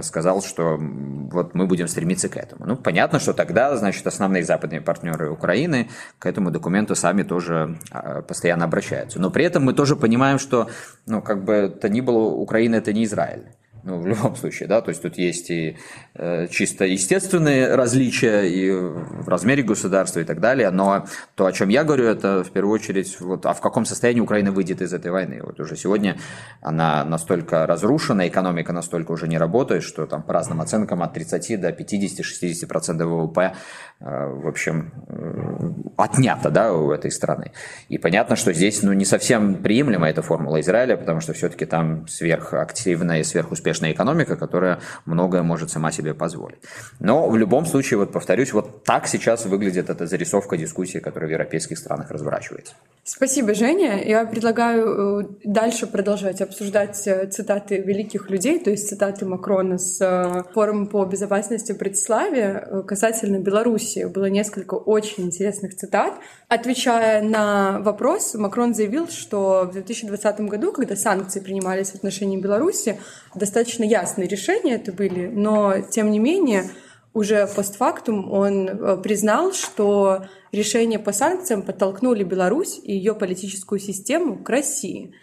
сказал, 0.02 0.42
что 0.42 0.78
вот 0.80 1.54
мы 1.54 1.68
будем 1.68 1.88
стремиться 1.88 2.30
к 2.30 2.38
этому. 2.38 2.66
Ну, 2.66 2.76
понятно, 2.78 3.20
что 3.20 3.34
тогда, 3.34 3.76
значит, 3.76 4.08
основные 4.08 4.44
западные 4.44 4.82
партнеры 4.82 5.30
Украины 5.30 5.90
к 6.20 6.26
этому 6.26 6.52
документу 6.52 6.96
сами 6.96 7.24
тоже 7.24 7.78
а, 7.92 8.22
постоянно 8.22 8.66
обращаются. 8.66 9.20
Но 9.20 9.30
при 9.30 9.46
этом 9.46 9.64
мы 9.66 9.74
тоже 9.74 9.96
понимаем, 9.96 10.40
что, 10.40 10.70
ну, 11.06 11.22
как 11.22 11.44
бы 11.44 11.70
то 11.70 11.90
ни 11.90 12.02
было, 12.02 12.30
Украина 12.30 12.76
это 12.76 12.94
не 12.94 13.04
Израиль 13.04 13.44
ну, 13.84 14.00
в 14.00 14.08
любом 14.08 14.36
случае, 14.36 14.68
да, 14.68 14.82
то 14.82 14.90
есть 14.90 15.02
тут 15.02 15.18
есть 15.18 15.50
и 15.50 15.78
э, 16.16 16.48
чисто 16.48 16.86
естественные 16.86 17.76
различия 17.76 18.44
и 18.44 18.70
в 18.72 19.28
размере 19.28 19.63
государства 19.63 20.20
и 20.20 20.24
так 20.24 20.40
далее, 20.40 20.70
но 20.72 21.06
то, 21.36 21.46
о 21.46 21.52
чем 21.52 21.70
я 21.70 21.84
говорю, 21.84 22.06
это 22.06 22.44
в 22.44 22.52
первую 22.52 22.74
очередь, 22.74 23.20
вот, 23.20 23.46
а 23.46 23.54
в 23.54 23.62
каком 23.62 23.86
состоянии 23.86 24.20
Украина 24.20 24.52
выйдет 24.52 24.82
из 24.82 24.94
этой 24.94 25.12
войны. 25.12 25.40
Вот 25.42 25.60
уже 25.60 25.76
сегодня 25.76 26.18
она 26.62 27.06
настолько 27.06 27.66
разрушена, 27.66 28.28
экономика 28.28 28.74
настолько 28.74 29.12
уже 29.12 29.28
не 29.28 29.38
работает, 29.38 29.84
что 29.84 30.06
там 30.06 30.24
по 30.24 30.34
разным 30.34 30.60
оценкам 30.60 31.04
от 31.04 31.13
30 31.13 31.62
до 31.62 31.70
50-60% 31.70 33.06
ВВП, 33.06 33.54
э, 34.00 34.28
в 34.28 34.48
общем, 34.48 34.92
э, 35.08 35.92
отнято, 35.98 36.50
да, 36.50 36.74
у 36.74 36.92
этой 36.92 37.12
страны. 37.12 37.52
И 37.90 37.98
понятно, 37.98 38.36
что 38.36 38.54
здесь, 38.54 38.84
ну, 38.84 38.92
не 38.94 39.06
совсем 39.06 39.56
приемлема 39.56 40.10
эта 40.10 40.22
формула 40.22 40.60
Израиля, 40.60 40.98
потому 40.98 41.22
что 41.22 41.34
все-таки 41.34 41.66
там 41.66 42.08
сверхактивная 42.08 43.20
и 43.20 43.24
сверхуспешная 43.24 43.67
успешная 43.68 43.92
экономика, 43.92 44.36
которая 44.36 44.80
многое 45.06 45.44
может 45.44 45.70
сама 45.70 45.92
себе 45.92 46.14
позволить. 46.14 46.60
Но 47.00 47.30
в 47.30 47.38
любом 47.38 47.66
случае, 47.66 47.98
вот 47.98 48.12
повторюсь, 48.12 48.54
вот 48.54 48.84
так 48.84 49.08
сейчас 49.08 49.46
выглядит 49.46 49.90
эта 49.90 50.08
зарисовка 50.08 50.58
дискуссии, 50.58 51.00
которая 51.00 51.30
в 51.30 51.32
европейских 51.32 51.78
странах 51.78 52.12
разворачивается. 52.12 52.74
Спасибо, 53.04 53.54
Женя. 53.54 54.04
Я 54.06 54.26
предлагаю 54.26 55.22
э, 55.22 55.28
дальше 55.46 55.88
продолжать 55.88 56.42
обсуждать 56.42 57.08
э, 57.08 57.28
цитаты 57.28 57.78
великих 57.78 58.30
людей, 58.30 58.60
то 58.60 58.70
есть 58.70 58.90
цитаты 58.90 59.26
Макрона 59.26 59.78
с 59.78 60.02
э, 60.02 60.44
форума 60.54 60.86
по 60.88 61.06
безопасности 61.06 61.72
в 61.72 61.78
Братиславе 61.78 62.84
касательно 62.86 63.40
Беларуси. 63.40 64.10
Было 64.14 64.26
несколько 64.26 64.76
очень 64.76 65.24
интересных 65.24 65.76
цитат. 65.76 66.14
Отвечая 66.50 67.22
на 67.22 67.80
вопрос, 67.80 68.34
Макрон 68.34 68.74
заявил, 68.74 69.08
что 69.08 69.68
в 69.70 69.72
2020 69.72 70.42
году, 70.42 70.72
когда 70.74 70.96
санкции 70.96 71.40
принимались 71.40 71.92
в 71.92 71.96
отношении 71.96 72.42
Беларуси, 72.42 73.00
достаточно 73.36 73.57
ясные 73.86 74.28
решения 74.28 74.76
это 74.76 74.91
были, 74.91 75.28
но 75.28 75.82
тем 75.82 76.12
не 76.12 76.20
менее 76.20 76.65
уже 77.13 77.48
постфактум 77.48 78.32
он 78.32 78.67
э, 78.67 78.98
признал, 78.98 79.52
что 79.54 80.26
решения 80.52 81.00
по 81.00 81.12
санкциям 81.12 81.63
подтолкнули 81.63 82.24
Беларусь 82.24 82.80
и 82.84 82.93
ее 82.93 83.15
политическую 83.15 83.80
систему 83.80 84.38
к 84.38 84.50
России. 84.50 85.13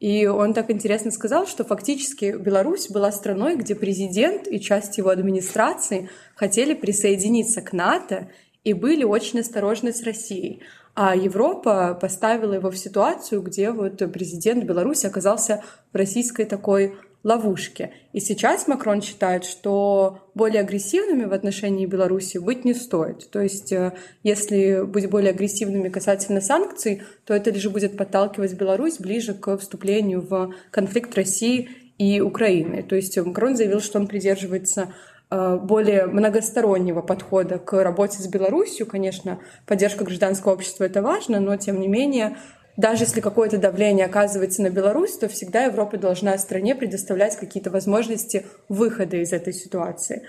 И 0.00 0.26
он 0.26 0.54
так 0.54 0.70
интересно 0.70 1.10
сказал, 1.10 1.46
что 1.46 1.64
фактически 1.64 2.36
Беларусь 2.38 2.88
была 2.88 3.12
страной, 3.12 3.56
где 3.56 3.74
президент 3.74 4.48
и 4.48 4.60
часть 4.60 4.98
его 4.98 5.10
администрации 5.10 6.08
хотели 6.34 6.74
присоединиться 6.74 7.60
к 7.62 7.72
НАТО 7.72 8.28
и 8.64 8.72
были 8.72 9.04
очень 9.04 9.40
осторожны 9.40 9.92
с 9.92 10.02
Россией. 10.02 10.62
А 10.94 11.14
Европа 11.14 11.96
поставила 12.00 12.54
его 12.54 12.70
в 12.70 12.76
ситуацию, 12.76 13.42
где 13.42 13.70
вот 13.70 13.98
президент 14.12 14.64
Беларуси 14.64 15.06
оказался 15.06 15.62
в 15.92 15.96
российской 15.96 16.44
такой 16.44 16.96
ловушке. 17.22 17.92
И 18.12 18.20
сейчас 18.20 18.66
Макрон 18.66 19.02
считает, 19.02 19.44
что 19.44 20.30
более 20.34 20.60
агрессивными 20.60 21.24
в 21.24 21.32
отношении 21.32 21.86
Беларуси 21.86 22.38
быть 22.38 22.64
не 22.64 22.74
стоит. 22.74 23.30
То 23.30 23.40
есть, 23.40 23.72
э, 23.72 23.92
если 24.22 24.82
быть 24.84 25.08
более 25.10 25.30
агрессивными 25.30 25.88
касательно 25.88 26.40
санкций, 26.40 27.02
то 27.24 27.34
это 27.34 27.50
лишь 27.50 27.68
будет 27.68 27.96
подталкивать 27.96 28.54
Беларусь 28.54 28.98
ближе 28.98 29.34
к 29.34 29.56
вступлению 29.58 30.22
в 30.22 30.54
конфликт 30.70 31.14
России 31.14 31.68
и 31.98 32.20
Украины. 32.20 32.82
То 32.82 32.96
есть 32.96 33.18
Макрон 33.18 33.56
заявил, 33.56 33.80
что 33.80 33.98
он 33.98 34.06
придерживается 34.06 34.94
э, 35.30 35.58
более 35.62 36.06
многостороннего 36.06 37.02
подхода 37.02 37.58
к 37.58 37.82
работе 37.82 38.22
с 38.22 38.26
Беларусью. 38.26 38.86
Конечно, 38.86 39.40
поддержка 39.66 40.04
гражданского 40.04 40.52
общества— 40.52 40.84
это 40.84 41.02
важно, 41.02 41.38
но, 41.40 41.56
тем 41.56 41.78
не 41.78 41.88
менее, 41.88 42.38
даже 42.80 43.04
если 43.04 43.20
какое-то 43.20 43.58
давление 43.58 44.06
оказывается 44.06 44.62
на 44.62 44.70
Беларусь, 44.70 45.16
то 45.16 45.28
всегда 45.28 45.64
Европа 45.64 45.98
должна 45.98 46.36
стране 46.38 46.74
предоставлять 46.74 47.36
какие-то 47.36 47.70
возможности 47.70 48.46
выхода 48.68 49.18
из 49.18 49.32
этой 49.32 49.52
ситуации. 49.52 50.22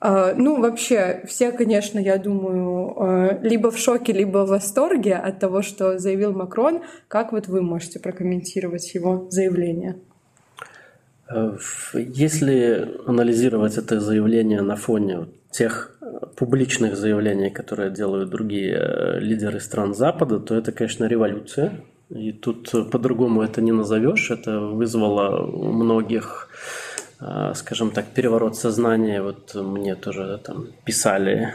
А, 0.00 0.34
ну, 0.34 0.60
вообще, 0.60 1.22
все, 1.28 1.52
конечно, 1.52 2.00
я 2.00 2.18
думаю, 2.18 2.94
а, 2.96 3.38
либо 3.40 3.70
в 3.70 3.78
шоке, 3.78 4.12
либо 4.12 4.38
в 4.38 4.48
восторге 4.48 5.14
от 5.14 5.38
того, 5.38 5.62
что 5.62 5.98
заявил 5.98 6.32
Макрон. 6.32 6.82
Как 7.06 7.30
вот 7.30 7.46
вы 7.46 7.62
можете 7.62 8.00
прокомментировать 8.00 8.94
его 8.94 9.28
заявление? 9.30 9.96
Э, 11.30 11.56
если 11.94 12.98
анализировать 13.06 13.78
это 13.78 14.00
заявление 14.00 14.62
на 14.62 14.74
фоне 14.74 15.28
тех 15.52 15.96
э, 16.00 16.26
публичных 16.36 16.96
заявлений, 16.96 17.50
которые 17.50 17.92
делают 17.92 18.30
другие 18.30 18.74
э, 18.74 19.20
лидеры 19.20 19.60
стран 19.60 19.94
Запада, 19.94 20.40
то 20.40 20.56
это, 20.56 20.72
конечно, 20.72 21.04
революция. 21.04 21.80
И 22.14 22.32
тут 22.32 22.70
по-другому 22.90 23.42
это 23.42 23.62
не 23.62 23.72
назовешь. 23.72 24.30
Это 24.30 24.60
вызвало 24.60 25.46
у 25.46 25.72
многих, 25.72 26.48
э, 27.20 27.52
скажем 27.54 27.90
так, 27.90 28.06
переворот 28.06 28.56
сознания. 28.56 29.22
Вот 29.22 29.54
мне 29.54 29.94
тоже 29.94 30.40
там 30.44 30.66
писали 30.84 31.54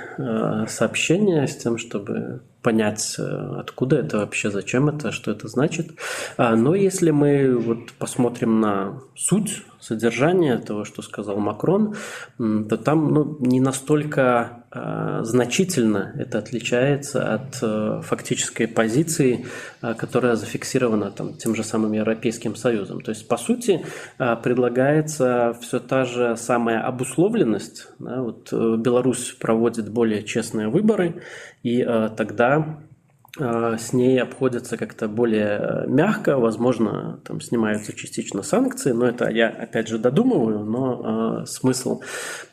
сообщения 0.67 1.47
с 1.47 1.55
тем, 1.57 1.77
чтобы 1.77 2.41
понять, 2.61 3.15
откуда 3.17 3.97
это 3.97 4.17
вообще, 4.19 4.51
зачем 4.51 4.89
это, 4.89 5.11
что 5.11 5.31
это 5.31 5.47
значит. 5.47 5.91
А, 6.37 6.55
но 6.55 6.75
если 6.75 7.11
мы 7.11 7.57
вот 7.57 7.93
посмотрим 7.93 8.59
на 8.59 9.01
суть 9.15 9.63
содержание 9.79 10.57
того, 10.57 10.85
что 10.85 11.01
сказал 11.01 11.37
Макрон, 11.37 11.95
то 12.37 12.77
там 12.77 13.13
ну, 13.13 13.37
не 13.39 13.59
настолько 13.59 14.65
э, 14.71 15.19
значительно 15.23 16.13
это 16.17 16.39
отличается 16.39 17.33
от 17.33 17.59
э, 17.61 18.01
фактической 18.03 18.67
позиции, 18.67 19.45
э, 19.81 19.93
которая 19.93 20.35
зафиксирована 20.35 21.11
там, 21.11 21.35
тем 21.35 21.55
же 21.55 21.63
самым 21.63 21.93
Европейским 21.93 22.55
Союзом. 22.55 23.01
То 23.01 23.11
есть, 23.11 23.27
по 23.27 23.37
сути, 23.37 23.85
э, 24.19 24.35
предлагается 24.43 25.55
все 25.61 25.79
та 25.79 26.05
же 26.05 26.35
самая 26.37 26.81
обусловленность. 26.81 27.87
Да, 27.99 28.21
вот, 28.21 28.49
э, 28.51 28.75
Беларусь 28.77 29.35
проводит 29.39 29.89
более 29.89 30.23
честные 30.23 30.67
выборы, 30.69 31.21
и 31.63 31.81
э, 31.81 32.09
тогда 32.15 32.46
а, 33.39 33.77
с 33.77 33.93
ней 33.93 34.21
обходятся 34.21 34.77
как-то 34.77 35.07
более 35.07 35.83
мягко, 35.87 36.37
возможно, 36.37 37.19
там 37.23 37.41
снимаются 37.41 37.93
частично 37.93 38.41
санкции, 38.41 38.91
но 38.91 39.07
это 39.07 39.29
я 39.29 39.49
опять 39.49 39.87
же 39.87 39.99
додумываю, 39.99 40.59
но 40.59 41.41
э, 41.41 41.45
смысл 41.45 42.01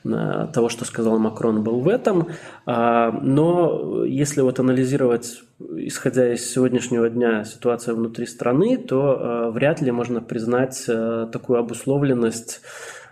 э, 0.04 0.48
того, 0.52 0.68
что 0.68 0.84
сказал 0.84 1.18
Макрон, 1.18 1.62
был 1.62 1.80
в 1.80 1.88
этом. 1.88 2.28
Э, 2.66 3.10
но 3.22 4.04
если 4.04 4.42
вот 4.42 4.60
анализировать, 4.60 5.42
исходя 5.58 6.32
из 6.32 6.50
сегодняшнего 6.50 7.08
дня, 7.08 7.44
ситуацию 7.44 7.96
внутри 7.96 8.26
страны, 8.26 8.76
то 8.76 9.14
э, 9.14 9.50
вряд 9.52 9.80
ли 9.80 9.90
можно 9.90 10.20
признать 10.20 10.84
э, 10.88 11.28
такую 11.32 11.60
обусловленность 11.60 12.60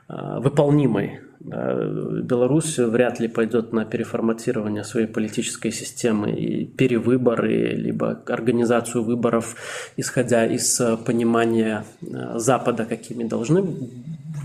э, 0.08 0.40
выполнимой 0.40 1.20
Беларусь 1.44 2.78
вряд 2.78 3.18
ли 3.18 3.26
пойдет 3.26 3.72
на 3.72 3.84
переформатирование 3.84 4.84
своей 4.84 5.06
политической 5.06 5.72
системы 5.72 6.30
и 6.30 6.64
перевыборы, 6.64 7.74
либо 7.74 8.22
организацию 8.28 9.02
выборов, 9.02 9.56
исходя 9.96 10.46
из 10.46 10.80
понимания 11.04 11.84
э, 12.00 12.38
Запада, 12.38 12.84
какими 12.84 13.24
должны 13.24 13.64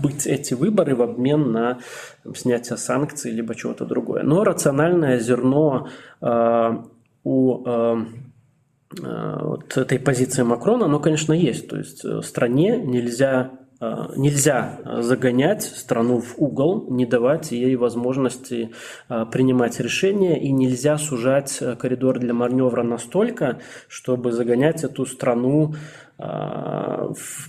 быть 0.02 0.26
эти 0.26 0.54
выборы 0.54 0.96
в 0.96 1.02
обмен 1.02 1.52
на 1.52 1.78
снятие 2.34 2.76
санкций, 2.76 3.30
либо 3.30 3.54
чего-то 3.54 3.84
другое. 3.84 4.24
Но 4.24 4.42
рациональное 4.42 5.20
зерно 5.20 5.88
э, 6.20 6.76
у 7.22 7.64
э, 7.64 7.96
вот 9.00 9.76
этой 9.76 10.00
позиции 10.00 10.42
Макрона, 10.42 10.86
оно, 10.86 10.98
конечно, 10.98 11.32
есть. 11.32 11.68
То 11.68 11.76
есть 11.76 12.24
стране 12.24 12.76
нельзя 12.76 13.50
Э, 13.50 13.67
нельзя 13.80 14.80
загонять 15.00 15.62
страну 15.62 16.20
в 16.20 16.34
угол, 16.38 16.86
не 16.90 17.06
давать 17.06 17.52
ей 17.52 17.76
возможности 17.76 18.70
э, 19.08 19.26
принимать 19.30 19.78
решения, 19.80 20.40
и 20.40 20.50
нельзя 20.50 20.98
сужать 20.98 21.58
э, 21.60 21.76
коридор 21.76 22.18
для 22.18 22.34
маневра 22.34 22.82
настолько, 22.82 23.58
чтобы 23.88 24.32
загонять 24.32 24.84
эту 24.84 25.06
страну 25.06 25.74
в 26.18 27.48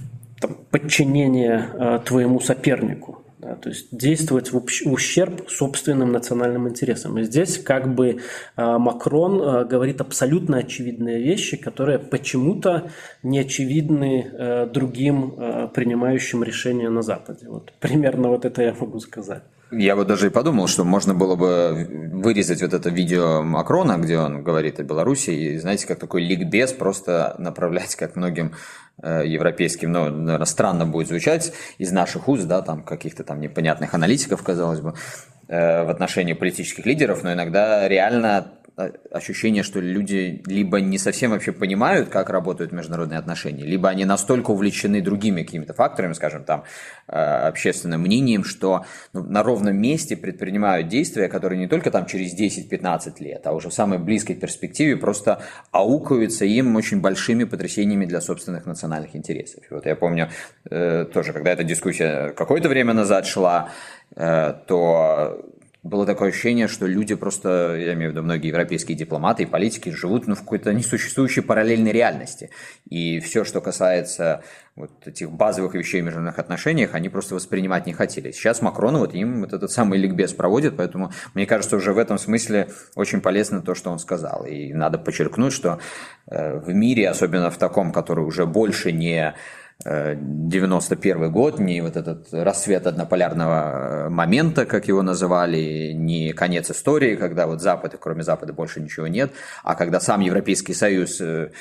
подчинение 0.69 1.99
твоему 2.05 2.39
сопернику. 2.39 3.18
Да, 3.39 3.55
то 3.55 3.69
есть 3.69 3.87
действовать 3.95 4.51
в 4.51 4.91
ущерб 4.91 5.49
собственным 5.49 6.11
национальным 6.11 6.67
интересам. 6.67 7.17
И 7.19 7.23
здесь 7.23 7.57
как 7.57 7.95
бы 7.95 8.19
а, 8.57 8.77
Макрон 8.77 9.41
а, 9.41 9.63
говорит 9.63 10.01
абсолютно 10.01 10.57
очевидные 10.57 11.23
вещи, 11.23 11.55
которые 11.55 11.99
почему-то 11.99 12.91
не 13.23 13.39
очевидны 13.39 14.29
а, 14.33 14.65
другим 14.65 15.69
принимающим 15.73 16.43
решения 16.43 16.89
на 16.89 17.01
Западе. 17.01 17.47
Вот 17.47 17.71
примерно 17.79 18.27
вот 18.27 18.43
это 18.43 18.61
я 18.61 18.75
могу 18.77 18.99
сказать. 18.99 19.43
Я 19.71 19.95
вот 19.95 20.07
даже 20.07 20.27
и 20.27 20.29
подумал, 20.31 20.67
что 20.67 20.83
можно 20.83 21.13
было 21.13 21.35
бы 21.35 21.87
вырезать 22.23 22.61
вот 22.61 22.73
это 22.73 22.89
видео 22.89 23.43
Макрона, 23.43 23.97
где 23.97 24.17
он 24.17 24.43
говорит 24.43 24.79
о 24.79 24.83
Беларуси, 24.83 25.29
и, 25.29 25.57
знаете, 25.59 25.85
как 25.85 25.99
такой 25.99 26.23
ликбез 26.23 26.73
просто 26.73 27.35
направлять, 27.37 27.95
как 27.95 28.15
многим 28.15 28.53
э, 29.01 29.23
европейским, 29.27 29.91
ну, 29.91 30.09
наверное, 30.09 30.45
странно 30.45 30.87
будет 30.87 31.07
звучать 31.07 31.53
из 31.77 31.91
наших 31.91 32.27
уст, 32.27 32.47
да, 32.47 32.63
там 32.63 32.81
каких-то 32.81 33.23
там 33.23 33.39
непонятных 33.39 33.93
аналитиков, 33.93 34.41
казалось 34.41 34.79
бы, 34.79 34.95
э, 35.47 35.83
в 35.83 35.89
отношении 35.89 36.33
политических 36.33 36.87
лидеров, 36.87 37.23
но 37.23 37.33
иногда 37.33 37.87
реально 37.87 38.58
ощущение, 39.11 39.63
что 39.63 39.79
люди 39.79 40.41
либо 40.45 40.79
не 40.79 40.97
совсем 40.97 41.31
вообще 41.31 41.51
понимают, 41.51 42.09
как 42.09 42.29
работают 42.29 42.71
международные 42.71 43.19
отношения, 43.19 43.65
либо 43.65 43.89
они 43.89 44.05
настолько 44.05 44.51
увлечены 44.51 45.01
другими 45.01 45.43
какими-то 45.43 45.73
факторами, 45.73 46.13
скажем, 46.13 46.43
там, 46.43 46.63
э, 47.07 47.11
общественным 47.17 48.01
мнением, 48.01 48.43
что 48.43 48.85
ну, 49.13 49.23
на 49.23 49.43
ровном 49.43 49.77
месте 49.77 50.15
предпринимают 50.15 50.87
действия, 50.87 51.27
которые 51.27 51.59
не 51.59 51.67
только 51.67 51.91
там 51.91 52.05
через 52.05 52.33
10-15 52.33 53.19
лет, 53.19 53.45
а 53.45 53.53
уже 53.53 53.69
в 53.69 53.73
самой 53.73 53.99
близкой 53.99 54.35
перспективе 54.35 54.95
просто 54.97 55.41
аукаются 55.71 56.45
им 56.45 56.75
очень 56.75 57.01
большими 57.01 57.43
потрясениями 57.43 58.05
для 58.05 58.21
собственных 58.21 58.65
национальных 58.65 59.15
интересов. 59.15 59.63
И 59.69 59.73
вот 59.73 59.85
я 59.85 59.95
помню 59.95 60.29
э, 60.69 61.05
тоже, 61.13 61.33
когда 61.33 61.51
эта 61.51 61.63
дискуссия 61.63 62.29
какое-то 62.29 62.69
время 62.69 62.93
назад 62.93 63.25
шла, 63.25 63.69
э, 64.15 64.53
то 64.67 65.43
было 65.81 66.05
такое 66.05 66.29
ощущение, 66.29 66.67
что 66.67 66.85
люди 66.85 67.15
просто, 67.15 67.75
я 67.77 67.93
имею 67.93 68.11
в 68.11 68.13
виду 68.13 68.23
многие 68.23 68.49
европейские 68.49 68.97
дипломаты 68.97 69.43
и 69.43 69.45
политики, 69.45 69.89
живут 69.89 70.27
ну, 70.27 70.35
в 70.35 70.39
какой-то 70.39 70.73
несуществующей 70.73 71.41
параллельной 71.41 71.93
реальности. 71.93 72.49
И 72.89 73.21
все, 73.21 73.45
что 73.45 73.61
касается 73.61 74.43
вот 74.75 74.91
этих 75.05 75.31
базовых 75.31 75.75
вещей 75.75 76.01
в 76.01 76.05
международных 76.05 76.37
отношениях, 76.37 76.95
они 76.95 77.07
просто 77.07 77.35
воспринимать 77.35 77.85
не 77.85 77.93
хотели. 77.93 78.31
Сейчас 78.31 78.61
Макрон 78.61 78.97
вот 78.97 79.13
им 79.13 79.41
вот 79.41 79.53
этот 79.53 79.71
самый 79.71 79.99
ликбез 79.99 80.33
проводит, 80.33 80.75
поэтому 80.75 81.11
мне 81.33 81.45
кажется, 81.45 81.77
уже 81.77 81.93
в 81.93 81.97
этом 81.97 82.17
смысле 82.17 82.69
очень 82.95 83.21
полезно 83.21 83.61
то, 83.61 83.73
что 83.73 83.89
он 83.89 83.99
сказал. 83.99 84.45
И 84.45 84.73
надо 84.73 84.97
подчеркнуть, 84.97 85.53
что 85.53 85.79
э, 86.27 86.59
в 86.59 86.73
мире, 86.73 87.09
особенно 87.09 87.49
в 87.51 87.57
таком, 87.57 87.93
который 87.93 88.25
уже 88.25 88.45
больше 88.45 88.91
не 88.91 89.33
91 89.85 91.31
год, 91.31 91.57
не 91.57 91.79
вот 91.79 91.95
этот 91.95 92.33
рассвет 92.33 92.85
однополярного 92.85 94.07
э, 94.07 94.09
момента, 94.09 94.65
как 94.65 94.89
его 94.89 95.01
называли, 95.03 95.93
не 95.93 96.33
конец 96.33 96.69
истории, 96.69 97.15
когда 97.15 97.47
вот 97.47 97.61
Запад, 97.61 97.95
кроме 97.97 98.23
Запада 98.23 98.51
больше 98.51 98.81
ничего 98.81 99.07
нет, 99.07 99.31
а 99.63 99.75
когда 99.75 100.01
сам 100.01 100.19
Европейский 100.19 100.73
Союз, 100.73 101.21
э, 101.21 101.51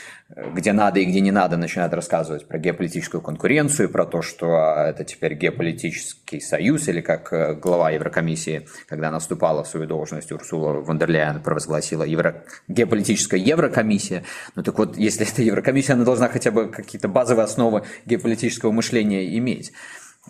где 0.52 0.72
надо 0.72 0.98
и 0.98 1.04
где 1.04 1.20
не 1.20 1.30
надо, 1.30 1.56
начинает 1.56 1.94
рассказывать 1.94 2.48
про 2.48 2.58
геополитическую 2.58 3.20
конкуренцию, 3.20 3.88
про 3.88 4.04
то, 4.04 4.20
что 4.20 4.46
а, 4.56 4.88
это 4.88 5.04
теперь 5.04 5.34
геополитический 5.34 6.40
союз, 6.40 6.88
или 6.88 7.00
как 7.00 7.32
э, 7.32 7.54
глава 7.54 7.90
Еврокомиссии, 7.90 8.66
когда 8.88 9.12
наступала 9.12 9.62
в 9.62 9.68
свою 9.68 9.86
должность 9.86 10.32
Урсула 10.32 10.82
фон 10.82 10.98
провозгласила 11.44 12.02
Евро... 12.02 12.42
геополитическая 12.66 13.38
Еврокомиссия. 13.38 14.24
Ну 14.56 14.64
так 14.64 14.76
вот, 14.76 14.96
если 14.96 15.24
это 15.32 15.40
Еврокомиссия, 15.40 15.94
она 15.94 16.04
должна 16.04 16.28
хотя 16.28 16.50
бы 16.50 16.68
какие-то 16.68 17.06
базовые 17.06 17.44
основы 17.44 17.84
геополитического 18.08 18.72
мышления 18.72 19.36
иметь. 19.38 19.72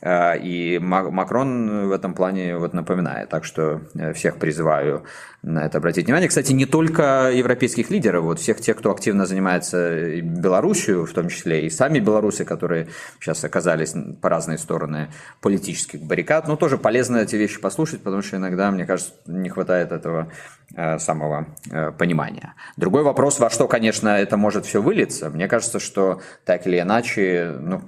А, 0.03 0.35
и 0.35 0.79
Макрон 0.79 1.89
в 1.89 1.93
этом 1.93 2.15
плане 2.15 2.57
вот 2.57 2.75
напоминает. 2.75 3.29
Так 3.29 3.45
что 3.45 3.83
э, 3.95 4.13
всех 4.13 4.39
призываю 4.39 5.05
на 5.43 5.65
это 5.65 5.79
обратить 5.79 6.07
внимание. 6.07 6.29
Кстати, 6.29 6.53
не 6.53 6.67
только 6.67 7.31
европейских 7.33 7.91
лидеров, 7.91 8.25
вот 8.25 8.41
всех 8.41 8.61
тех, 8.61 8.77
кто 8.77 8.91
активно 8.91 9.27
занимается 9.27 10.21
Белоруссию, 10.21 11.07
в 11.07 11.13
том 11.13 11.29
числе 11.29 11.67
и 11.67 11.71
сами 11.71 12.01
белорусы, 12.01 12.45
которые 12.45 12.89
сейчас 13.21 13.45
оказались 13.45 13.95
по 14.21 14.29
разные 14.29 14.59
стороны 14.59 15.09
политических 15.41 16.03
баррикад. 16.03 16.49
Но 16.49 16.57
тоже 16.57 16.77
полезно 16.77 17.19
эти 17.19 17.37
вещи 17.37 17.61
послушать, 17.61 18.03
потому 18.03 18.23
что 18.23 18.37
иногда, 18.37 18.71
мне 18.71 18.85
кажется, 18.85 19.13
не 19.27 19.49
хватает 19.49 19.93
этого 19.93 20.31
э, 20.75 20.99
самого 20.99 21.47
э, 21.71 21.93
понимания. 21.93 22.55
Другой 22.77 23.03
вопрос, 23.03 23.39
во 23.39 23.51
что, 23.51 23.69
конечно, 23.69 24.09
это 24.09 24.37
может 24.37 24.67
все 24.67 24.83
вылиться. 24.83 25.31
Мне 25.31 25.49
кажется, 25.49 25.79
что 25.79 26.21
так 26.45 26.67
или 26.67 26.81
иначе, 26.81 27.55
ну, 27.61 27.83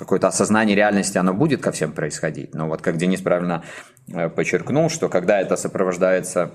какое-то 0.00 0.28
осознание 0.28 0.74
реальности, 0.74 1.18
оно 1.18 1.34
будет 1.34 1.60
ко 1.60 1.72
всем 1.72 1.92
происходить. 1.92 2.54
Но 2.54 2.68
вот 2.68 2.80
как 2.80 2.96
Денис 2.96 3.20
правильно 3.20 3.62
э, 4.08 4.30
подчеркнул, 4.30 4.88
что 4.88 5.10
когда 5.10 5.38
это 5.38 5.56
сопровождается 5.56 6.52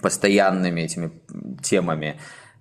постоянными 0.00 0.80
этими 0.80 1.12
темами, 1.62 2.18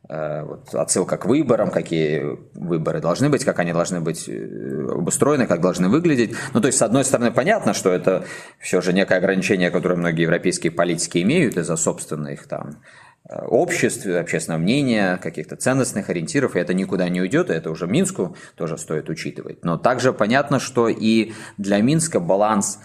вот, 0.10 0.74
отсылка 0.74 1.18
к 1.18 1.26
выборам, 1.26 1.72
какие 1.72 2.38
выборы 2.54 3.02
должны 3.02 3.30
быть, 3.30 3.46
как 3.46 3.60
они 3.60 3.72
должны 3.72 4.02
быть 4.02 4.28
э, 4.28 4.88
обустроены, 4.90 5.48
как 5.48 5.62
должны 5.62 5.90
выглядеть. 5.90 6.36
Ну, 6.54 6.62
то 6.62 6.68
есть, 6.68 6.80
с 6.80 6.82
одной 6.82 7.06
стороны, 7.06 7.32
понятно, 7.32 7.74
что 7.74 7.92
это 7.92 8.26
все 8.60 8.82
же 8.82 8.94
некое 8.94 9.20
ограничение, 9.20 9.72
которое 9.72 9.96
многие 9.96 10.24
европейские 10.24 10.72
политики 10.72 11.22
имеют 11.22 11.56
из-за 11.58 11.76
собственных 11.76 12.48
там 12.48 12.82
обществ, 13.30 14.06
общественного 14.08 14.62
мнения, 14.62 15.18
каких-то 15.18 15.56
ценностных 15.56 16.10
ориентиров, 16.10 16.56
и 16.56 16.60
это 16.60 16.74
никуда 16.74 17.08
не 17.08 17.22
уйдет, 17.22 17.50
и 17.50 17.54
это 17.54 17.70
уже 17.70 17.88
Минску 17.88 18.36
тоже 18.56 18.78
стоит 18.78 19.10
учитывать. 19.10 19.64
Но 19.64 19.78
также 19.78 20.12
понятно, 20.12 20.60
что 20.60 20.90
и 20.90 21.34
для 21.58 21.80
Минска 21.82 22.20
баланс 22.20 22.80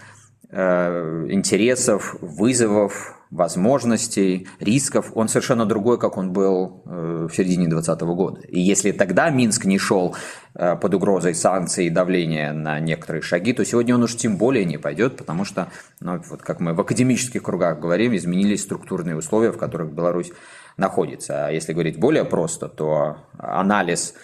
э, 0.50 1.26
интересов, 1.30 2.16
вызовов, 2.20 3.15
возможностей, 3.30 4.48
рисков, 4.60 5.12
он 5.14 5.28
совершенно 5.28 5.66
другой, 5.66 5.98
как 5.98 6.16
он 6.16 6.32
был 6.32 6.82
э, 6.86 7.28
в 7.30 7.34
середине 7.34 7.66
2020 7.66 8.00
года. 8.16 8.40
И 8.42 8.60
если 8.60 8.92
тогда 8.92 9.30
Минск 9.30 9.64
не 9.64 9.78
шел 9.78 10.14
э, 10.54 10.76
под 10.76 10.94
угрозой 10.94 11.34
санкций 11.34 11.86
и 11.86 11.90
давления 11.90 12.52
на 12.52 12.78
некоторые 12.78 13.22
шаги, 13.22 13.52
то 13.52 13.64
сегодня 13.64 13.94
он 13.94 14.02
уж 14.02 14.16
тем 14.16 14.36
более 14.36 14.64
не 14.64 14.78
пойдет, 14.78 15.16
потому 15.16 15.44
что, 15.44 15.68
ну, 16.00 16.20
вот 16.30 16.42
как 16.42 16.60
мы 16.60 16.74
в 16.74 16.80
академических 16.80 17.42
кругах 17.42 17.80
говорим, 17.80 18.14
изменились 18.14 18.62
структурные 18.62 19.16
условия, 19.16 19.50
в 19.50 19.58
которых 19.58 19.92
Беларусь 19.92 20.32
находится. 20.76 21.46
А 21.46 21.50
если 21.50 21.72
говорить 21.72 21.98
более 21.98 22.24
просто, 22.24 22.68
то 22.68 23.18
анализ 23.38 24.14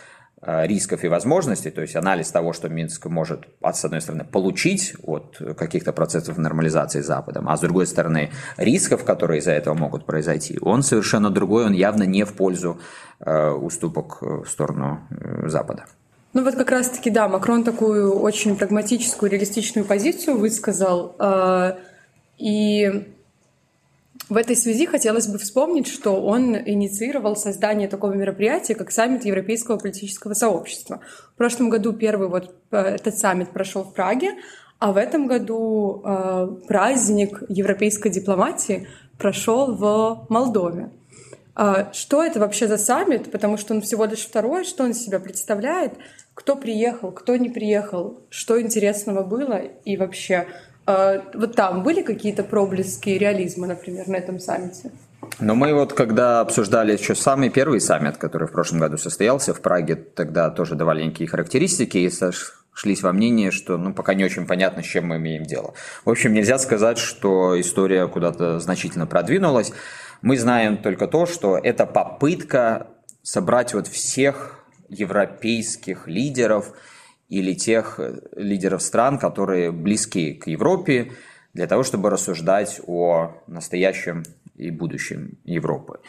рисков 0.42 1.04
и 1.04 1.08
возможностей, 1.08 1.70
то 1.70 1.82
есть 1.82 1.94
анализ 1.94 2.30
того, 2.30 2.52
что 2.52 2.68
Минск 2.68 3.06
может, 3.06 3.46
с 3.62 3.84
одной 3.84 4.00
стороны, 4.00 4.24
получить 4.24 4.94
от 5.04 5.40
каких-то 5.56 5.92
процессов 5.92 6.36
нормализации 6.36 7.00
с 7.00 7.06
Западом, 7.06 7.48
а 7.48 7.56
с 7.56 7.60
другой 7.60 7.86
стороны, 7.86 8.30
рисков, 8.56 9.04
которые 9.04 9.38
из-за 9.38 9.52
этого 9.52 9.74
могут 9.74 10.04
произойти, 10.04 10.58
он 10.60 10.82
совершенно 10.82 11.30
другой, 11.30 11.66
он 11.66 11.72
явно 11.72 12.02
не 12.02 12.24
в 12.24 12.32
пользу 12.32 12.80
э, 13.20 13.50
уступок 13.50 14.20
в 14.20 14.46
сторону 14.46 15.00
э, 15.10 15.48
Запада. 15.48 15.84
Ну 16.32 16.42
вот 16.44 16.54
как 16.54 16.70
раз-таки, 16.70 17.10
да, 17.10 17.28
Макрон 17.28 17.62
такую 17.62 18.18
очень 18.18 18.56
прагматическую, 18.56 19.30
реалистичную 19.30 19.84
позицию 19.84 20.38
высказал. 20.38 21.14
Э, 21.18 21.74
и 22.38 23.14
в 24.28 24.36
этой 24.36 24.56
связи 24.56 24.86
хотелось 24.86 25.26
бы 25.26 25.38
вспомнить, 25.38 25.88
что 25.88 26.22
он 26.22 26.56
инициировал 26.56 27.36
создание 27.36 27.88
такого 27.88 28.12
мероприятия, 28.12 28.74
как 28.74 28.90
саммит 28.90 29.24
Европейского 29.24 29.78
политического 29.78 30.34
сообщества. 30.34 31.00
В 31.34 31.38
прошлом 31.38 31.70
году 31.70 31.92
первый 31.92 32.28
вот 32.28 32.54
э, 32.70 32.76
этот 32.76 33.18
саммит 33.18 33.50
прошел 33.50 33.82
в 33.82 33.92
Праге, 33.92 34.34
а 34.78 34.92
в 34.92 34.96
этом 34.96 35.26
году 35.26 36.02
э, 36.04 36.48
праздник 36.68 37.42
европейской 37.48 38.10
дипломатии 38.10 38.88
прошел 39.18 39.74
в 39.74 40.26
Молдове. 40.28 40.90
Э, 41.56 41.92
что 41.92 42.22
это 42.22 42.40
вообще 42.40 42.68
за 42.68 42.78
саммит? 42.78 43.30
Потому 43.30 43.56
что 43.56 43.74
он 43.74 43.82
всего 43.82 44.04
лишь 44.04 44.24
второй, 44.24 44.64
что 44.64 44.84
он 44.84 44.92
из 44.92 45.04
себя 45.04 45.18
представляет, 45.20 45.94
кто 46.34 46.56
приехал, 46.56 47.12
кто 47.12 47.36
не 47.36 47.50
приехал, 47.50 48.20
что 48.30 48.60
интересного 48.60 49.22
было 49.22 49.60
и 49.84 49.96
вообще 49.96 50.46
вот 50.86 51.54
там 51.54 51.82
были 51.82 52.02
какие-то 52.02 52.42
проблески 52.42 53.10
реализма, 53.10 53.66
например, 53.66 54.08
на 54.08 54.16
этом 54.16 54.38
саммите? 54.38 54.90
Но 55.38 55.54
мы 55.54 55.74
вот 55.74 55.92
когда 55.92 56.40
обсуждали 56.40 56.92
еще 56.92 57.14
самый 57.14 57.48
первый 57.50 57.80
саммит, 57.80 58.16
который 58.16 58.48
в 58.48 58.52
прошлом 58.52 58.80
году 58.80 58.96
состоялся 58.98 59.54
в 59.54 59.60
Праге, 59.60 59.94
тогда 59.94 60.50
тоже 60.50 60.74
давали 60.74 61.04
некие 61.04 61.28
характеристики 61.28 61.98
и 61.98 62.10
сошлись 62.10 63.02
во 63.02 63.12
мнении, 63.12 63.50
что 63.50 63.76
ну, 63.76 63.94
пока 63.94 64.14
не 64.14 64.24
очень 64.24 64.46
понятно, 64.46 64.82
с 64.82 64.86
чем 64.86 65.06
мы 65.06 65.16
имеем 65.16 65.44
дело. 65.44 65.74
В 66.04 66.10
общем, 66.10 66.32
нельзя 66.32 66.58
сказать, 66.58 66.98
что 66.98 67.58
история 67.60 68.06
куда-то 68.08 68.58
значительно 68.58 69.06
продвинулась. 69.06 69.72
Мы 70.20 70.36
знаем 70.38 70.76
только 70.76 71.06
то, 71.06 71.26
что 71.26 71.56
это 71.56 71.86
попытка 71.86 72.88
собрать 73.22 73.74
вот 73.74 73.86
всех 73.86 74.64
европейских 74.88 76.06
лидеров 76.06 76.72
или 77.32 77.54
тех 77.54 77.98
лидеров 78.36 78.82
стран, 78.82 79.18
которые 79.18 79.72
близки 79.72 80.34
к 80.34 80.48
Европе, 80.48 81.12
для 81.54 81.66
того, 81.66 81.82
чтобы 81.82 82.10
рассуждать 82.10 82.80
о 82.86 83.32
настоящем 83.46 84.22
и 84.54 84.70
будущем 84.70 85.38
Европы 85.44 86.00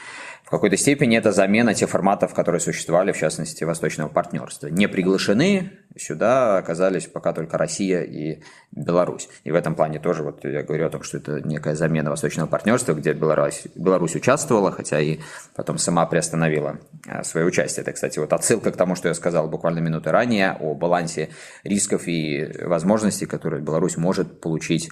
какой-то 0.50 0.78
степени 0.78 1.18
это 1.18 1.32
замена 1.32 1.74
тех 1.74 1.90
форматов, 1.90 2.34
которые 2.34 2.60
существовали, 2.62 3.12
в 3.12 3.18
частности, 3.18 3.64
Восточного 3.64 4.10
партнерства. 4.10 4.68
Не 4.68 4.88
приглашены, 4.88 5.72
сюда 5.98 6.58
оказались 6.58 7.08
пока 7.08 7.34
только 7.34 7.58
Россия 7.58 8.02
и 8.02 8.42
Беларусь. 8.72 9.30
И 9.44 9.52
в 9.52 9.56
этом 9.56 9.76
плане 9.76 10.00
тоже 10.00 10.24
вот 10.24 10.44
я 10.44 10.64
говорю 10.64 10.88
о 10.88 10.90
том, 10.90 11.04
что 11.04 11.18
это 11.18 11.42
некая 11.42 11.76
замена 11.76 12.10
Восточного 12.10 12.48
партнерства, 12.48 12.94
где 12.94 13.14
Беларусь, 13.14 13.64
Беларусь 13.76 14.16
участвовала, 14.16 14.72
хотя 14.72 15.00
и 15.00 15.20
потом 15.56 15.78
сама 15.78 16.06
приостановила 16.06 16.80
а, 17.08 17.24
свое 17.24 17.46
участие. 17.46 17.82
Это, 17.82 17.94
кстати, 17.94 18.20
вот 18.20 18.34
отсылка 18.34 18.72
к 18.72 18.78
тому, 18.78 18.96
что 18.96 19.08
я 19.08 19.14
сказал 19.14 19.50
буквально 19.50 19.80
минуты 19.80 20.12
ранее 20.12 20.58
о 20.60 20.74
балансе 20.74 21.30
рисков 21.64 22.08
и 22.08 22.52
возможностей, 22.62 23.26
которые 23.26 23.62
Беларусь 23.62 23.98
может 23.98 24.42
получить 24.42 24.90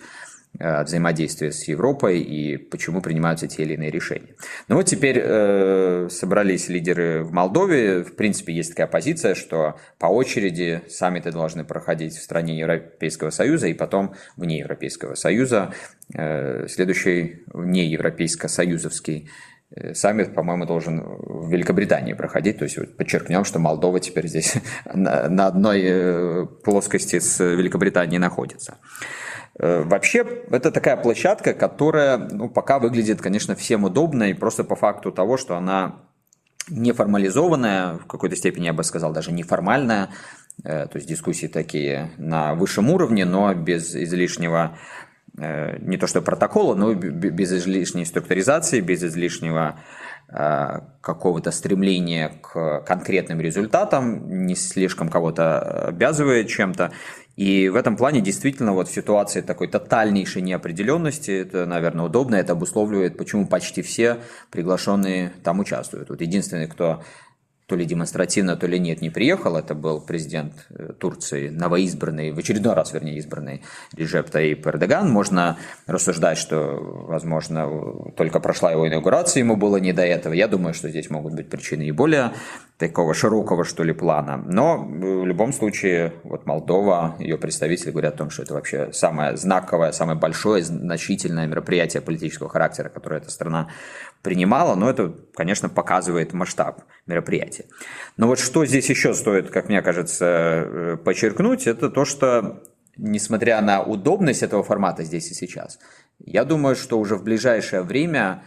Э, 0.60 0.84
взаимодействия 0.84 1.54
с 1.54 1.64
Европой 1.70 2.20
и 2.20 2.58
почему 2.58 3.02
принимаются 3.02 3.48
те 3.48 3.64
или 3.64 3.76
иные 3.76 3.90
решения. 3.90 4.36
Ну 4.68 4.76
вот 4.76 4.86
теперь 4.86 5.18
э, 5.18 6.10
собрались 6.12 6.68
лидеры 6.68 7.24
в 7.24 7.32
Молдове. 7.32 8.04
В 8.04 8.16
принципе, 8.18 8.54
есть 8.54 8.72
такая 8.72 8.88
позиция, 8.88 9.34
что 9.34 9.78
по 9.98 10.08
очереди 10.08 10.82
саммиты 10.90 11.32
должны 11.32 11.64
проходить 11.64 12.16
в 12.18 12.22
стране 12.22 12.60
Европейского 12.60 13.30
Союза 13.30 13.68
и 13.68 13.74
потом 13.74 14.14
вне 14.36 14.60
Европейского 14.60 15.16
Союза. 15.16 15.74
Э, 16.14 16.68
следующий 16.68 17.44
вне 17.48 17.88
Европейско-союзовский 17.88 19.30
э, 19.74 19.94
саммит, 19.94 20.36
по-моему, 20.36 20.66
должен 20.66 21.02
в 21.02 21.50
Великобритании 21.50 22.12
проходить. 22.12 22.58
То 22.58 22.66
есть 22.66 22.78
вот 22.78 22.98
подчеркнем, 22.98 23.46
что 23.46 23.60
Молдова 23.60 24.02
теперь 24.02 24.28
здесь 24.28 24.56
на, 24.94 25.30
на 25.30 25.48
одной 25.48 25.82
э, 25.82 26.46
плоскости 26.66 27.20
с 27.20 27.42
Великобританией 27.42 28.20
находится. 28.20 28.80
Э, 29.62 29.84
вообще, 29.84 30.26
это 30.50 30.72
такая 30.72 30.98
площадка, 30.98 31.54
которая 31.54 32.18
ну, 32.18 32.50
пока 32.50 32.80
выглядит, 32.80 33.22
конечно, 33.22 33.56
всем 33.56 33.84
удобно, 33.84 34.24
и 34.24 34.34
просто 34.34 34.64
по 34.64 34.76
факту 34.76 35.12
того, 35.12 35.38
что 35.38 35.56
она 35.56 35.98
неформализованная, 36.68 38.00
в 38.00 38.08
какой-то 38.08 38.36
степени, 38.36 38.66
я 38.66 38.74
бы 38.74 38.84
сказал, 38.84 39.14
даже 39.14 39.32
неформальная, 39.32 40.10
э, 40.64 40.88
то 40.88 40.96
есть 40.96 41.08
дискуссии 41.08 41.46
такие 41.46 42.10
на 42.18 42.56
высшем 42.56 42.90
уровне, 42.90 43.24
но 43.24 43.54
без 43.54 43.96
излишнего 43.96 44.80
э, 45.38 45.78
не 45.78 45.98
то 45.98 46.08
что 46.08 46.24
протокола, 46.24 46.74
но 46.74 46.96
без 46.96 47.54
излишней 47.54 48.06
структуризации, 48.06 48.82
без 48.82 49.04
излишнего 49.04 49.80
какого-то 51.02 51.52
стремления 51.52 52.40
к 52.42 52.86
конкретным 52.88 53.42
результатам, 53.42 54.46
не 54.46 54.56
слишком 54.56 55.10
кого-то 55.10 55.88
обязывает 55.88 56.48
чем-то. 56.48 56.94
И 57.36 57.70
в 57.70 57.76
этом 57.76 57.96
плане 57.96 58.22
действительно 58.22 58.74
вот 58.74 58.90
в 58.90 58.94
ситуации 58.94 59.42
такой 59.42 59.68
тотальнейшей 59.68 60.42
неопределенности 60.42 61.32
это, 61.32 61.66
наверное, 61.66 62.06
удобно, 62.06 62.36
это 62.36 62.54
обусловливает, 62.54 63.18
почему 63.18 63.48
почти 63.48 63.82
все 63.82 64.18
приглашенные 64.50 65.32
там 65.44 65.60
участвуют. 65.60 66.10
Вот 66.10 66.22
единственный, 66.22 66.68
кто 66.68 67.04
то 67.72 67.78
ли 67.78 67.86
демонстративно, 67.86 68.58
то 68.58 68.68
ли 68.68 68.78
нет, 68.80 69.02
не 69.02 69.10
приехал. 69.10 69.56
Это 69.56 69.74
был 69.74 70.02
президент 70.02 70.68
э, 70.72 70.92
Турции, 71.00 71.48
новоизбранный, 71.48 72.32
в 72.32 72.38
очередной 72.38 72.74
раз, 72.74 72.92
вернее, 72.92 73.16
избранный 73.16 73.62
Режеп 73.96 74.30
Таип 74.30 74.68
Эрдоган. 74.68 75.10
Можно 75.10 75.58
рассуждать, 75.88 76.38
что, 76.38 76.78
возможно, 77.08 77.70
только 78.18 78.42
прошла 78.42 78.72
его 78.74 78.86
инаугурация, 78.90 79.40
ему 79.40 79.56
было 79.56 79.78
не 79.78 79.94
до 79.94 80.02
этого. 80.02 80.34
Я 80.34 80.50
думаю, 80.50 80.74
что 80.74 80.90
здесь 80.90 81.10
могут 81.10 81.34
быть 81.34 81.48
причины 81.48 81.84
и 81.84 81.92
более 81.92 82.34
такого 82.78 83.14
широкого, 83.14 83.64
что 83.64 83.84
ли, 83.84 83.94
плана. 83.94 84.44
Но 84.46 84.76
э, 84.76 85.22
в 85.22 85.26
любом 85.26 85.54
случае, 85.54 86.12
вот 86.24 86.46
Молдова, 86.46 87.16
ее 87.20 87.38
представители 87.38 87.92
говорят 87.92 88.16
о 88.16 88.18
том, 88.18 88.32
что 88.32 88.44
это 88.44 88.54
вообще 88.54 88.92
самое 88.92 89.38
знаковое, 89.38 89.94
самое 89.94 90.20
большое, 90.20 90.62
значительное 90.62 91.48
мероприятие 91.48 92.02
политического 92.02 92.50
характера, 92.50 92.90
которое 92.90 93.22
эта 93.22 93.32
страна 93.32 93.70
принимала. 94.22 94.76
Но 94.76 94.90
это, 94.90 95.16
конечно, 95.34 95.70
показывает 95.70 96.34
масштаб 96.34 96.84
мероприятия. 97.08 97.66
Но 98.18 98.28
вот 98.28 98.40
что 98.40 98.66
здесь 98.66 98.90
еще 98.90 99.14
стоит, 99.14 99.50
как 99.50 99.70
мне 99.70 99.82
кажется, 99.82 100.26
э, 100.26 100.98
подчеркнуть, 100.98 101.68
это 101.68 101.90
то, 101.90 102.06
что 102.06 102.64
несмотря 102.98 103.62
на 103.62 103.82
удобность 103.82 104.44
этого 104.44 104.64
формата 104.64 105.04
здесь 105.04 105.32
и 105.32 105.34
сейчас, 105.34 105.80
я 106.20 106.44
думаю, 106.44 106.76
что 106.76 107.00
уже 107.00 107.16
в 107.16 107.24
ближайшее 107.24 107.82
время 107.82 108.44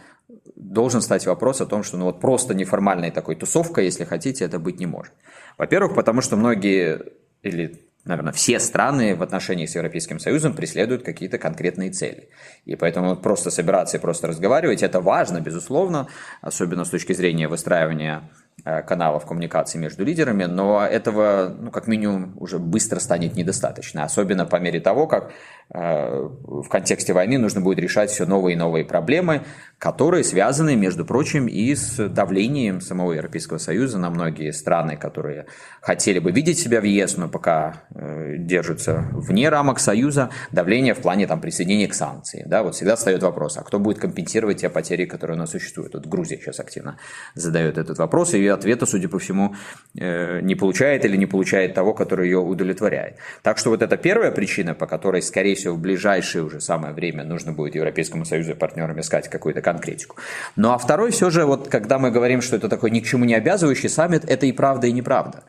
должен 0.55 1.01
стать 1.01 1.25
вопрос 1.25 1.61
о 1.61 1.65
том, 1.65 1.83
что 1.83 1.97
ну 1.97 2.05
вот 2.05 2.21
просто 2.21 2.53
неформальной 2.53 3.11
такой 3.11 3.35
тусовкой, 3.35 3.85
если 3.85 4.05
хотите, 4.05 4.45
это 4.45 4.59
быть 4.59 4.79
не 4.79 4.85
может. 4.85 5.13
Во-первых, 5.57 5.95
потому 5.95 6.21
что 6.21 6.35
многие 6.35 7.13
или 7.41 7.84
наверное, 8.05 8.33
все 8.33 8.59
страны 8.59 9.15
в 9.15 9.23
отношении 9.23 9.65
с 9.65 9.75
Европейским 9.75 10.19
Союзом 10.19 10.53
преследуют 10.53 11.03
какие-то 11.03 11.37
конкретные 11.37 11.91
цели. 11.91 12.29
И 12.65 12.75
поэтому 12.75 13.15
просто 13.17 13.51
собираться 13.51 13.97
и 13.97 13.99
просто 13.99 14.27
разговаривать, 14.27 14.83
это 14.83 15.01
важно, 15.01 15.41
безусловно, 15.41 16.07
особенно 16.41 16.85
с 16.85 16.89
точки 16.89 17.13
зрения 17.13 17.47
выстраивания 17.47 18.29
каналов 18.63 19.25
коммуникации 19.25 19.77
между 19.77 20.03
лидерами, 20.03 20.45
но 20.45 20.83
этого, 20.83 21.55
ну, 21.59 21.71
как 21.71 21.87
минимум, 21.87 22.33
уже 22.37 22.57
быстро 22.57 22.99
станет 22.99 23.35
недостаточно, 23.35 24.03
особенно 24.03 24.45
по 24.45 24.55
мере 24.55 24.79
того, 24.79 25.07
как 25.07 25.31
э, 25.71 26.29
в 26.43 26.67
контексте 26.69 27.13
войны 27.13 27.37
нужно 27.37 27.61
будет 27.61 27.79
решать 27.79 28.09
все 28.09 28.25
новые 28.25 28.55
и 28.55 28.57
новые 28.57 28.85
проблемы, 28.85 29.43
которые 29.77 30.23
связаны, 30.23 30.75
между 30.75 31.05
прочим, 31.05 31.47
и 31.47 31.75
с 31.75 32.07
давлением 32.07 32.81
самого 32.81 33.13
Европейского 33.13 33.57
Союза 33.57 33.99
на 33.99 34.09
многие 34.09 34.51
страны, 34.51 34.95
которые 34.95 35.45
хотели 35.81 36.19
бы 36.19 36.31
видеть 36.31 36.57
себя 36.57 36.81
в 36.81 36.85
ЕС, 36.85 37.17
но 37.17 37.27
пока 37.27 37.83
э, 37.93 38.37
держатся 38.37 39.05
вне 39.11 39.49
рамок 39.49 39.79
Союза, 39.79 40.29
давление 40.51 40.93
в 40.93 40.99
плане 40.99 41.27
там, 41.27 41.41
присоединения 41.41 41.87
к 41.87 41.93
санкциям. 41.93 42.49
Да? 42.49 42.63
Вот 42.63 42.75
всегда 42.75 42.95
встает 42.95 43.21
вопрос, 43.21 43.57
а 43.57 43.63
кто 43.63 43.79
будет 43.79 43.99
компенсировать 43.99 44.61
те 44.61 44.69
потери, 44.69 45.05
которые 45.05 45.35
у 45.35 45.39
нас 45.39 45.51
существуют? 45.51 45.93
Вот 45.93 46.07
Грузия 46.07 46.37
сейчас 46.37 46.59
активно 46.59 46.97
задает 47.35 47.77
этот 47.77 47.97
вопрос, 47.99 48.33
и 48.33 48.44
ответа, 48.53 48.85
судя 48.85 49.09
по 49.09 49.19
всему, 49.19 49.55
э, 49.97 50.41
не 50.41 50.55
получает 50.55 51.05
или 51.05 51.17
не 51.17 51.25
получает 51.25 51.73
того, 51.73 51.93
который 51.93 52.27
ее 52.27 52.39
удовлетворяет. 52.39 53.17
Так 53.41 53.57
что 53.57 53.69
вот 53.69 53.81
это 53.81 53.97
первая 53.97 54.31
причина, 54.31 54.73
по 54.73 54.87
которой, 54.87 55.21
скорее 55.21 55.55
всего, 55.55 55.75
в 55.75 55.79
ближайшее 55.79 56.43
уже 56.43 56.59
самое 56.59 56.93
время 56.93 57.23
нужно 57.23 57.51
будет 57.51 57.75
Европейскому 57.75 58.25
Союзу 58.25 58.51
и 58.51 58.55
партнерам 58.55 58.99
искать 58.99 59.29
какую-то 59.29 59.61
конкретику. 59.61 60.17
Ну 60.55 60.71
а 60.71 60.77
второй 60.77 61.11
все 61.11 61.29
же, 61.29 61.45
вот 61.45 61.69
когда 61.69 61.99
мы 61.99 62.11
говорим, 62.11 62.41
что 62.41 62.55
это 62.55 62.69
такой 62.69 62.91
ни 62.91 62.99
к 62.99 63.05
чему 63.05 63.25
не 63.25 63.35
обязывающий 63.35 63.89
саммит, 63.89 64.25
это 64.25 64.45
и 64.45 64.51
правда, 64.51 64.87
и 64.87 64.91
неправда. 64.91 65.43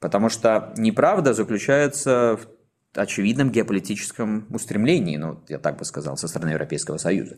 Потому 0.00 0.28
что 0.28 0.72
неправда 0.76 1.32
заключается 1.32 2.36
в 2.36 2.98
очевидном 2.98 3.50
геополитическом 3.50 4.46
устремлении, 4.50 5.16
ну, 5.16 5.40
я 5.48 5.58
так 5.58 5.78
бы 5.78 5.84
сказал, 5.84 6.16
со 6.16 6.28
стороны 6.28 6.50
Европейского 6.50 6.98
Союза. 6.98 7.36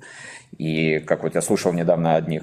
И 0.56 0.98
как 1.00 1.22
вот 1.22 1.34
я 1.34 1.42
слушал 1.42 1.72
недавно 1.72 2.16
одних 2.16 2.42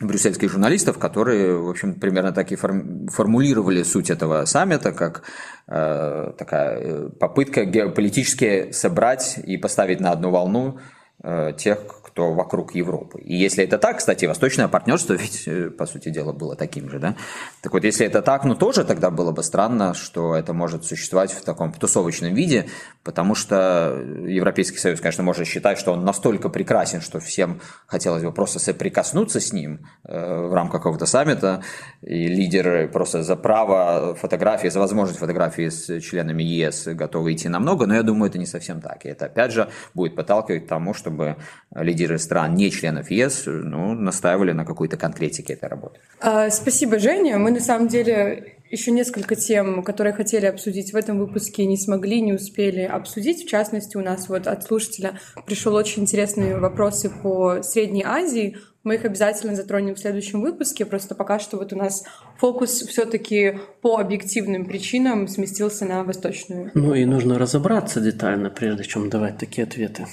брюссельских 0.00 0.50
журналистов, 0.50 0.98
которые, 0.98 1.56
в 1.56 1.70
общем, 1.70 1.94
примерно 1.94 2.32
так 2.32 2.52
и 2.52 2.56
формулировали 2.56 3.82
суть 3.82 4.10
этого 4.10 4.44
саммита, 4.44 4.92
как 4.92 5.22
э, 5.68 6.32
такая 6.36 6.78
э, 6.78 7.08
попытка 7.18 7.64
геополитически 7.64 8.72
собрать 8.72 9.38
и 9.42 9.56
поставить 9.56 10.00
на 10.00 10.10
одну 10.10 10.30
волну 10.30 10.78
э, 11.22 11.52
тех, 11.56 11.78
кто 12.16 12.32
вокруг 12.32 12.74
Европы. 12.74 13.20
И 13.20 13.36
если 13.36 13.62
это 13.62 13.76
так, 13.76 13.98
кстати, 13.98 14.24
восточное 14.24 14.68
партнерство 14.68 15.12
ведь, 15.20 15.42
э, 15.46 15.68
по 15.68 15.84
сути 15.84 16.08
дела, 16.08 16.32
было 16.32 16.56
таким 16.56 16.88
же, 16.88 16.98
да? 16.98 17.14
Так 17.60 17.74
вот, 17.74 17.84
если 17.84 18.06
это 18.06 18.22
так, 18.22 18.44
ну 18.44 18.54
тоже 18.54 18.84
тогда 18.84 19.10
было 19.10 19.32
бы 19.32 19.42
странно, 19.42 19.92
что 19.92 20.34
это 20.34 20.54
может 20.54 20.86
существовать 20.86 21.30
в 21.30 21.42
таком 21.42 21.74
тусовочном 21.74 22.32
виде, 22.32 22.68
потому 23.04 23.34
что 23.34 24.02
Европейский 24.26 24.78
Союз, 24.78 25.00
конечно, 25.00 25.22
может 25.22 25.46
считать, 25.46 25.78
что 25.78 25.92
он 25.92 26.06
настолько 26.06 26.48
прекрасен, 26.48 27.02
что 27.02 27.20
всем 27.20 27.60
хотелось 27.86 28.22
бы 28.22 28.32
просто 28.32 28.60
соприкоснуться 28.60 29.38
с 29.38 29.52
ним 29.52 29.86
э, 30.04 30.46
в 30.48 30.54
рамках 30.54 30.80
какого-то 30.80 31.04
саммита, 31.04 31.62
и 32.00 32.28
лидеры 32.28 32.88
просто 32.88 33.24
за 33.24 33.36
право 33.36 34.14
фотографии, 34.14 34.68
за 34.68 34.80
возможность 34.80 35.20
фотографии 35.20 35.68
с 35.68 36.00
членами 36.00 36.42
ЕС 36.42 36.86
готовы 36.86 37.34
идти 37.34 37.50
на 37.50 37.60
много, 37.60 37.86
но 37.86 37.94
я 37.94 38.02
думаю, 38.02 38.30
это 38.30 38.38
не 38.38 38.46
совсем 38.46 38.80
так. 38.80 39.04
И 39.04 39.08
это, 39.10 39.26
опять 39.26 39.52
же, 39.52 39.68
будет 39.92 40.16
подталкивать 40.16 40.64
к 40.64 40.68
тому, 40.68 40.94
чтобы 40.94 41.36
лидеры 41.74 42.05
лидеры 42.06 42.18
стран, 42.18 42.54
не 42.54 42.70
членов 42.70 43.10
ЕС, 43.10 43.42
ну, 43.46 43.94
настаивали 43.94 44.52
на 44.52 44.64
какой-то 44.64 44.96
конкретике 44.96 45.54
этой 45.54 45.68
работы. 45.68 45.98
А, 46.20 46.50
спасибо, 46.50 46.98
Женя. 46.98 47.38
Мы 47.38 47.50
на 47.50 47.60
самом 47.60 47.88
деле 47.88 48.54
еще 48.70 48.90
несколько 48.90 49.34
тем, 49.34 49.82
которые 49.82 50.12
хотели 50.12 50.46
обсудить 50.46 50.92
в 50.92 50.96
этом 50.96 51.18
выпуске, 51.18 51.66
не 51.66 51.76
смогли, 51.76 52.20
не 52.20 52.32
успели 52.32 52.82
обсудить. 52.82 53.44
В 53.44 53.48
частности, 53.48 53.96
у 53.96 54.02
нас 54.02 54.28
вот 54.28 54.46
от 54.46 54.62
слушателя 54.64 55.18
пришел 55.46 55.74
очень 55.74 56.02
интересные 56.02 56.58
вопросы 56.58 57.10
по 57.10 57.62
Средней 57.62 58.04
Азии. 58.04 58.56
Мы 58.84 58.94
их 58.94 59.04
обязательно 59.04 59.56
затронем 59.56 59.94
в 59.94 59.98
следующем 59.98 60.40
выпуске. 60.40 60.84
Просто 60.84 61.16
пока 61.16 61.40
что 61.40 61.56
вот 61.56 61.72
у 61.72 61.76
нас 61.76 62.04
фокус 62.38 62.82
все-таки 62.82 63.58
по 63.82 63.98
объективным 63.98 64.64
причинам 64.64 65.26
сместился 65.26 65.84
на 65.84 66.04
восточную. 66.04 66.70
Ну 66.74 66.94
и 66.94 67.04
нужно 67.04 67.38
разобраться 67.38 68.00
детально, 68.00 68.50
прежде 68.50 68.84
чем 68.84 69.10
давать 69.10 69.38
такие 69.38 69.64
ответы. 69.64 70.06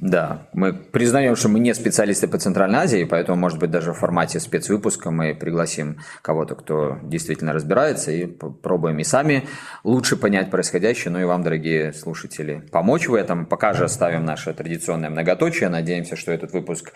Да, 0.00 0.46
мы 0.54 0.72
признаем, 0.72 1.36
что 1.36 1.50
мы 1.50 1.60
не 1.60 1.74
специалисты 1.74 2.26
по 2.26 2.38
Центральной 2.38 2.78
Азии, 2.78 3.04
поэтому, 3.04 3.38
может 3.38 3.58
быть, 3.58 3.70
даже 3.70 3.92
в 3.92 3.98
формате 3.98 4.40
спецвыпуска 4.40 5.10
мы 5.10 5.34
пригласим 5.34 5.98
кого-то, 6.22 6.54
кто 6.54 6.98
действительно 7.02 7.52
разбирается, 7.52 8.10
и 8.10 8.24
попробуем 8.24 8.98
и 8.98 9.04
сами 9.04 9.46
лучше 9.84 10.16
понять 10.16 10.50
происходящее, 10.50 11.12
ну 11.12 11.20
и 11.20 11.24
вам, 11.24 11.42
дорогие 11.42 11.92
слушатели, 11.92 12.62
помочь 12.72 13.08
в 13.08 13.14
этом. 13.14 13.44
Пока 13.44 13.74
же 13.74 13.84
оставим 13.84 14.24
наше 14.24 14.54
традиционное 14.54 15.10
многоточие. 15.10 15.68
Надеемся, 15.68 16.16
что 16.16 16.32
этот 16.32 16.52
выпуск 16.52 16.94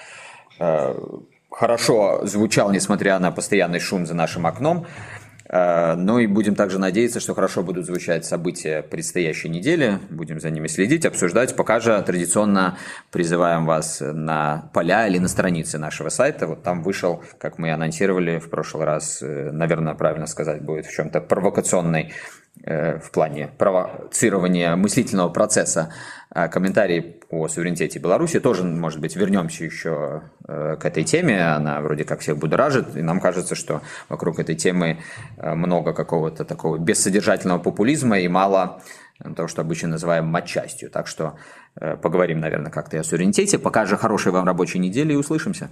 э, 0.59 0.95
хорошо 1.51 2.25
звучал, 2.25 2.73
несмотря 2.73 3.19
на 3.19 3.31
постоянный 3.33 3.81
шум 3.81 4.07
за 4.07 4.15
нашим 4.15 4.47
окном. 4.47 4.87
Э, 5.55 5.95
ну 5.95 6.19
и 6.19 6.27
будем 6.27 6.57
также 6.57 6.81
надеяться, 6.81 7.21
что 7.21 7.35
хорошо 7.35 7.63
будут 7.63 7.87
звучать 7.87 8.25
события 8.25 8.83
предстоящей 8.83 9.49
недели. 9.49 10.01
Будем 10.11 10.41
за 10.41 10.51
ними 10.51 10.67
следить, 10.67 11.07
обсуждать. 11.07 11.55
Пока 11.55 11.79
же 11.79 12.03
традиционно 12.03 12.77
призываем 13.13 13.65
вас 13.65 14.01
на 14.01 14.69
поля 14.73 15.07
или 15.07 15.19
на 15.19 15.29
страницы 15.29 15.79
нашего 15.79 16.09
сайта. 16.09 16.49
Вот 16.49 16.65
там 16.65 16.83
вышел, 16.83 17.23
как 17.39 17.59
мы 17.59 17.73
анонсировали 17.73 18.41
в 18.41 18.51
прошлый 18.51 18.85
раз, 18.85 19.23
э, 19.23 19.53
наверное, 19.53 19.95
правильно 19.95 20.27
сказать 20.27 20.61
будет, 20.61 20.87
в 20.87 20.93
чем-то 20.93 21.21
провокационный 21.21 22.13
Э, 22.63 22.99
в 22.99 23.11
плане 23.11 23.51
провоцирования 23.59 24.77
мыслительного 24.77 25.29
процесса 25.29 25.93
а 26.24 26.24
комментарий 26.35 27.21
о 27.31 27.47
суверенитете 27.49 28.01
Беларуси. 28.01 28.41
Тоже, 28.41 28.65
может 28.65 29.01
быть, 29.01 29.15
вернемся 29.15 29.65
еще 29.65 30.23
э, 30.47 30.77
к 30.81 30.85
этой 30.85 31.05
теме. 31.05 31.41
Она 31.41 31.81
вроде 31.81 32.05
как 32.05 32.21
всех 32.21 32.39
будоражит. 32.39 32.97
И 32.97 33.03
нам 33.03 33.21
кажется, 33.21 33.55
что 33.55 33.83
вокруг 34.09 34.41
этой 34.41 34.57
темы 34.57 34.99
э, 35.37 35.55
много 35.55 35.93
какого-то 35.93 36.45
такого 36.45 36.77
бессодержательного 36.77 37.61
популизма 37.61 38.19
и 38.19 38.29
мало 38.29 38.83
того, 39.37 39.47
что 39.47 39.63
обычно 39.63 39.89
называем 39.91 40.27
матчастью. 40.27 40.91
Так 40.91 41.07
что 41.07 41.39
поговорим, 42.03 42.41
наверное, 42.41 42.73
как-то 42.73 42.97
и 42.97 43.01
о 43.01 43.05
суверенитете. 43.05 43.61
Пока 43.61 43.87
же 43.87 43.97
хорошей 43.97 44.33
вам 44.33 44.45
рабочей 44.45 44.81
недели 44.81 45.13
и 45.13 45.17
услышимся. 45.17 45.71